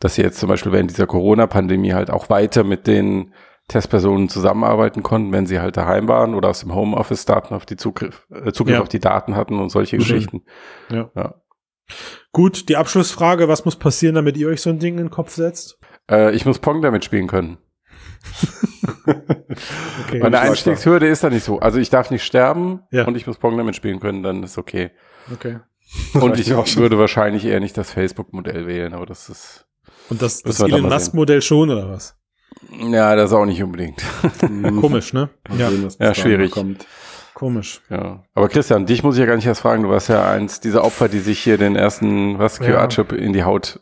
[0.01, 3.35] dass sie jetzt zum Beispiel während dieser Corona-Pandemie halt auch weiter mit den
[3.71, 7.77] Testpersonen zusammenarbeiten konnten, wenn sie halt daheim waren oder aus dem Homeoffice Daten auf die
[7.77, 8.83] Zugriff, äh, Zugriff Ja.
[8.83, 10.01] auf die Daten hatten und solche Mhm.
[10.01, 10.43] Geschichten.
[10.91, 11.11] Ja.
[11.15, 11.35] Ja.
[12.33, 15.31] Gut, die Abschlussfrage, was muss passieren, damit ihr euch so ein Ding in den Kopf
[15.35, 15.79] setzt?
[16.11, 17.59] Äh, ich muss Pong damit spielen können.
[20.07, 20.21] Okay.
[20.21, 20.41] Meine.
[20.41, 21.59] Einstiegshürde ist da nicht so.
[21.59, 23.07] Also ich darf nicht sterben Ja.
[23.07, 24.91] und ich muss Pong damit spielen können, dann ist okay.
[25.33, 25.59] okay.
[26.15, 29.67] Und ich würde wahrscheinlich eher nicht das Facebook-Modell wählen, aber das ist,
[30.09, 32.17] Und das, das Elon Musk-Modell schon, oder was?
[32.91, 34.03] Ja, das auch nicht unbedingt.
[34.81, 35.31] Komisch, ne?
[35.57, 36.51] Ja, sehen, Ja, schwierig.
[36.53, 36.87] Kommt.
[37.35, 37.81] komisch.
[37.91, 38.23] Ja.
[38.35, 39.83] Aber Christian, dich muss ich ja gar nicht erst fragen.
[39.83, 42.67] Du warst ja eins dieser Opfer, die sich hier den ersten, was, Ja.
[42.67, 43.81] QR-Chip in die Haut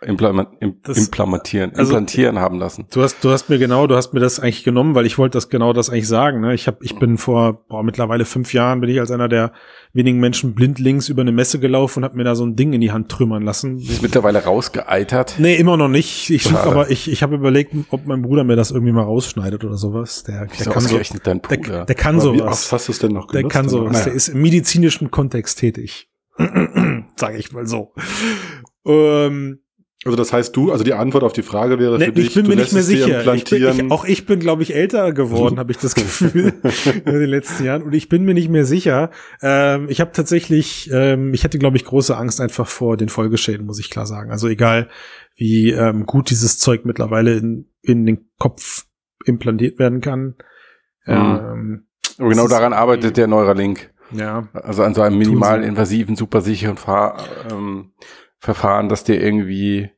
[0.00, 2.86] implement, implementieren, also, implantieren haben lassen.
[2.90, 5.36] Du hast, du hast mir genau, du hast mir das eigentlich genommen, weil ich wollte
[5.36, 6.40] das genau das eigentlich sagen.
[6.40, 6.54] Ne?
[6.54, 9.52] Ich habe, ich bin vor boah, mittlerweile fünf Jahren bin ich als einer der
[9.92, 12.80] wenigen Menschen blindlings über eine Messe gelaufen und habe mir da so ein Ding in
[12.80, 13.78] die Hand trümmern lassen.
[13.78, 15.36] Ist mittlerweile rausgeeitert?
[15.38, 16.30] Nee, immer noch nicht.
[16.30, 19.64] Ich suche aber, ich, ich habe überlegt, ob mein Bruder mir das irgendwie mal rausschneidet
[19.64, 20.22] oder sowas.
[20.22, 21.56] Der, der kann so, dein Bruder?
[21.56, 22.38] Der, der kann aber sowas.
[22.38, 23.54] Wie oft hast du es denn noch genutzt?
[23.54, 23.92] Der kann sowas.
[23.92, 24.04] Naja.
[24.04, 26.08] Der ist im medizinischen Kontext tätig.
[27.16, 27.94] Sage ich mal so.
[28.84, 29.60] Ähm,
[30.04, 32.34] also das heißt du, also die Antwort auf die Frage wäre nee, für dich, ich
[32.34, 33.34] bin mir nicht mehr sicher.
[33.34, 36.54] Ich bin, ich, auch ich bin, glaube ich, älter geworden, habe ich das Gefühl
[37.04, 37.82] in den letzten Jahren.
[37.82, 39.10] Und ich bin mir nicht mehr sicher.
[39.42, 43.66] Ähm, ich habe tatsächlich, ähm, ich hatte, glaube ich, große Angst einfach vor den Folgeschäden,
[43.66, 44.30] muss ich klar sagen.
[44.30, 44.88] Also egal,
[45.34, 48.86] wie ähm, gut dieses Zeug mittlerweile in, in den Kopf
[49.24, 50.36] implantiert werden kann.
[51.06, 51.14] Mhm.
[51.14, 51.86] Ähm,
[52.18, 53.90] Aber genau daran arbeitet der Neuralink.
[54.12, 54.48] Ja.
[54.52, 57.18] Also an so einem minimal invasiven, super sicheren Fahr
[57.50, 57.92] ähm,
[58.38, 59.90] Verfahren, dass dir irgendwie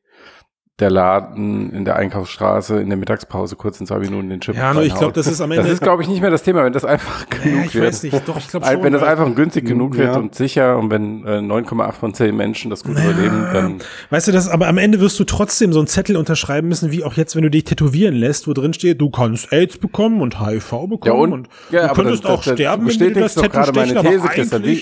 [0.81, 4.73] der Laden in der Einkaufsstraße in der Mittagspause kurz in zwei Minuten den Chip Ja,
[4.73, 5.63] nur ich glaube, das ist am Ende.
[5.63, 7.85] Das ist, glaube ich, nicht mehr das Thema, wenn das einfach genug ja, ich wird.
[7.85, 8.27] Weiß nicht.
[8.27, 8.83] Doch, ich glaube schon.
[8.83, 10.05] Wenn das einfach günstig genug ja.
[10.05, 13.03] wird und sicher und wenn äh, 9,8 von 10 Menschen das gut ja.
[13.03, 13.77] überleben, dann.
[14.09, 17.03] Weißt du das, aber am Ende wirst du trotzdem so einen Zettel unterschreiben müssen, wie
[17.03, 20.39] auch jetzt, wenn du dich tätowieren lässt, wo drin steht, du kannst AIDS bekommen und
[20.39, 23.35] HIV bekommen ja, und, und ja, du könntest das, auch das, sterben, wenn du das
[23.35, 24.81] Tattoo gerade meine These, Christian, wie,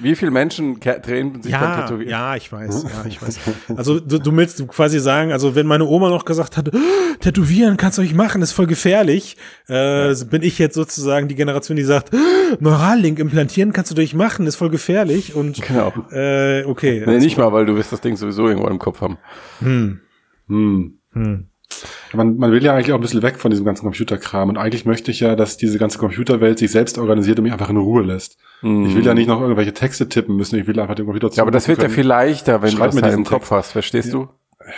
[0.00, 2.10] wie viele Menschen drehen sich ja, beim Tätowieren?
[2.10, 3.38] Ja, ich weiß, ja, ich weiß.
[3.76, 6.78] Also du, du willst quasi sagen, also wenn meine Oma noch gesagt hat, oh,
[7.20, 9.36] Tätowieren kannst du nicht machen, ist voll gefährlich,
[9.68, 10.24] äh, ja.
[10.24, 14.46] bin ich jetzt sozusagen die Generation, die sagt, oh, Neurallink implantieren kannst du durch machen,
[14.46, 15.92] ist voll gefährlich und genau.
[16.10, 17.02] äh, okay.
[17.06, 19.18] Nee, nicht mal, weil du wirst das Ding sowieso irgendwo im Kopf haben.
[19.60, 20.00] Hm.
[20.48, 20.98] Hm.
[21.12, 21.48] Hm.
[22.14, 24.86] Man, man will ja eigentlich auch ein bisschen weg von diesem ganzen Computerkram und eigentlich
[24.86, 28.02] möchte ich ja, dass diese ganze Computerwelt sich selbst organisiert und mich einfach in Ruhe
[28.02, 28.38] lässt.
[28.62, 28.86] Mm.
[28.86, 31.42] Ich will ja nicht noch irgendwelche Texte tippen müssen, ich will einfach den Computer Ja,
[31.42, 31.90] aber das wird können.
[31.90, 34.20] ja viel leichter, wenn Schreib du das halt im Kopf hast, verstehst ja.
[34.20, 34.28] du?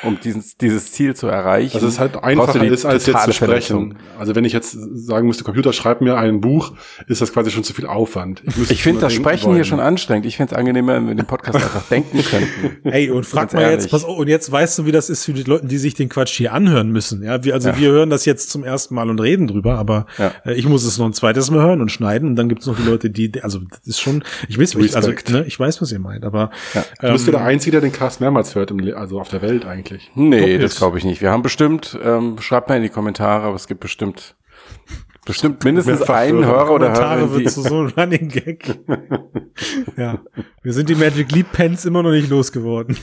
[0.03, 1.73] Um dieses, dieses Ziel zu erreichen.
[1.73, 3.97] Dass es halt einfacher ist, als jetzt zu sprechen.
[4.19, 6.73] Also wenn ich jetzt sagen müsste, Computer, schreib mir ein Buch,
[7.07, 8.43] ist das quasi schon zu viel Aufwand.
[8.47, 9.57] Ich, ich finde das Sprechen wollen.
[9.57, 10.27] hier schon anschstrengend.
[10.27, 12.89] Ich finde es angenehmer, wenn wir den Podcast einfach denken könnten.
[12.89, 13.83] Ey, und frag mal ehrlich.
[13.83, 16.09] jetzt, pass, und jetzt weißt du, wie das ist für die Leute, die sich den
[16.09, 17.23] Quatsch hier anhören müssen.
[17.23, 17.79] Ja, wir, also ja.
[17.79, 20.33] wir hören das jetzt zum ersten Mal und reden drüber, aber ja.
[20.45, 22.67] äh, ich muss es noch ein zweites Mal hören und schneiden und dann gibt es
[22.67, 25.81] noch die Leute, die, also das ist schon, ich weiß, ich, also ne, ich weiß,
[25.83, 26.85] was ihr meint, aber ja.
[27.01, 29.43] Du ähm, bist ja der Einzige, der den Cast mehrmals hört, im, also auf der
[29.43, 29.80] Welt eigentlich.
[30.15, 31.21] Nee, das glaube ich nicht.
[31.21, 34.37] Wir haben bestimmt, ähm, schreibt mal in die Kommentare, aber es gibt bestimmt
[35.25, 37.33] bestimmt mindestens einen Hörer oder Hörerin.
[37.33, 38.79] wird zu so ein Running Gag.
[39.97, 40.19] ja,
[40.63, 42.97] wir sind die Magic Leap Pens immer noch nicht losgeworden.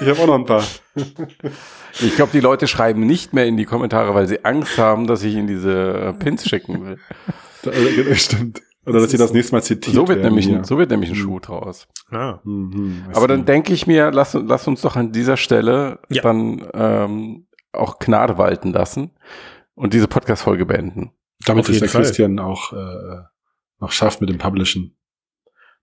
[0.00, 0.64] ich habe auch noch ein paar.
[2.00, 5.22] ich glaube, die Leute schreiben nicht mehr in die Kommentare, weil sie Angst haben, dass
[5.22, 6.98] ich ihnen diese Pins schicken will.
[7.64, 8.60] Das stimmt.
[8.84, 11.16] Oder dass sie das nächste Mal zitiert so wird nämlich ein, So wird nämlich ein
[11.16, 11.86] Schuh draus.
[12.10, 12.40] Ah.
[12.42, 16.22] Mhm, Aber dann denke ich mir, lass, lass uns doch an dieser Stelle ja.
[16.22, 19.10] dann ähm, auch Gnade walten lassen
[19.74, 21.12] und diese Podcast-Folge beenden.
[21.46, 22.02] Damit es der Fall.
[22.02, 23.22] Christian auch äh,
[23.80, 24.96] noch schafft mit dem Publishen.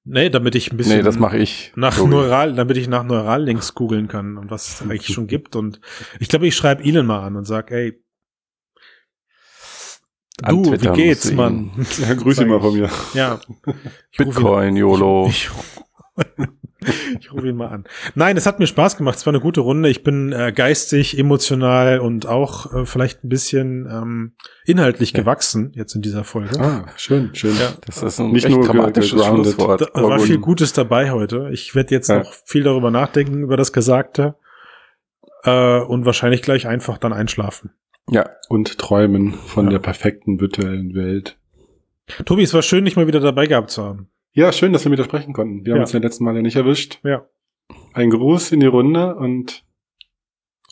[0.03, 0.97] Nee, damit ich ein bisschen.
[0.97, 1.71] Nee, das mache ich.
[1.75, 2.21] Nach Google.
[2.21, 5.55] Neural, damit ich nach Neurallinks googeln kann und was es eigentlich schon gibt.
[5.55, 5.81] Und
[6.19, 8.01] ich glaube, ich schreibe Ihnen mal an und sag, ey,
[10.47, 11.71] Du, wie geht's, Mann?
[11.99, 12.89] Ja, grüß ihn mal von mir.
[13.13, 13.39] Ja.
[14.17, 15.27] Bitcoin, YOLO.
[15.27, 15.49] Ich,
[16.81, 17.83] ich, ich rufe ihn mal an.
[18.15, 19.17] Nein, es hat mir Spaß gemacht.
[19.17, 19.89] Es war eine gute Runde.
[19.89, 24.33] Ich bin äh, geistig, emotional und auch äh, vielleicht ein bisschen ähm,
[24.65, 25.19] inhaltlich ja.
[25.19, 26.59] gewachsen jetzt in dieser Folge.
[26.59, 27.55] Ah, schön, schön.
[27.59, 27.73] Ja.
[27.85, 29.89] Das ist ein nicht nur dramatisches Schlusswort.
[29.93, 31.49] Da war viel Gutes dabei heute.
[31.51, 32.19] Ich werde jetzt ja.
[32.19, 34.35] noch viel darüber nachdenken, über das Gesagte.
[35.43, 37.71] Äh, und wahrscheinlich gleich einfach dann einschlafen.
[38.11, 38.29] Ja.
[38.49, 39.71] Und träumen von ja.
[39.71, 41.37] der perfekten virtuellen Welt.
[42.25, 44.09] Tobi, es war schön, dich mal wieder dabei gehabt zu haben.
[44.33, 45.65] Ja, schön, dass wir wieder sprechen konnten.
[45.65, 46.99] Wir haben uns ja letzten Mal ja nicht erwischt.
[47.03, 47.25] Ja.
[47.93, 49.63] Ein Gruß in die Runde und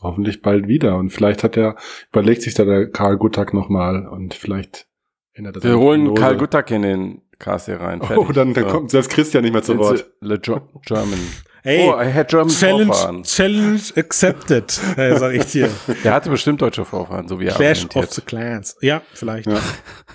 [0.01, 0.97] hoffentlich bald wieder.
[0.97, 1.75] Und vielleicht hat er,
[2.11, 4.87] überlegt sich da der Karl Guttag nochmal und vielleicht
[5.33, 8.01] ändert das Wir holen Karl Guttag in den Cast hier rein.
[8.01, 8.29] Oh, Fertig.
[8.29, 10.11] Oh, dann, dann kommt selbst Christian nicht mehr zu Wort.
[10.21, 11.19] Le German.
[11.67, 13.23] Hey, oh, er hat German Challenge, Vorfahren.
[13.23, 15.69] Challenge accepted, äh, sag ich dir.
[16.05, 18.77] Der hatte bestimmt deutsche Vorfahren, so wie er Clash of the Clans.
[18.79, 19.47] Ja, vielleicht.
[19.47, 19.59] Ja.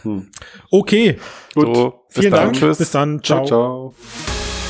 [0.02, 0.30] Hm.
[0.70, 1.18] Okay.
[1.54, 1.76] Gut.
[1.76, 2.32] So, Vielen.
[2.32, 2.54] Dank.
[2.54, 2.78] Tschüss.
[2.78, 3.22] Bis dann.
[3.22, 3.44] Ciao.
[3.44, 3.94] ciao.
[3.94, 4.61] ciao.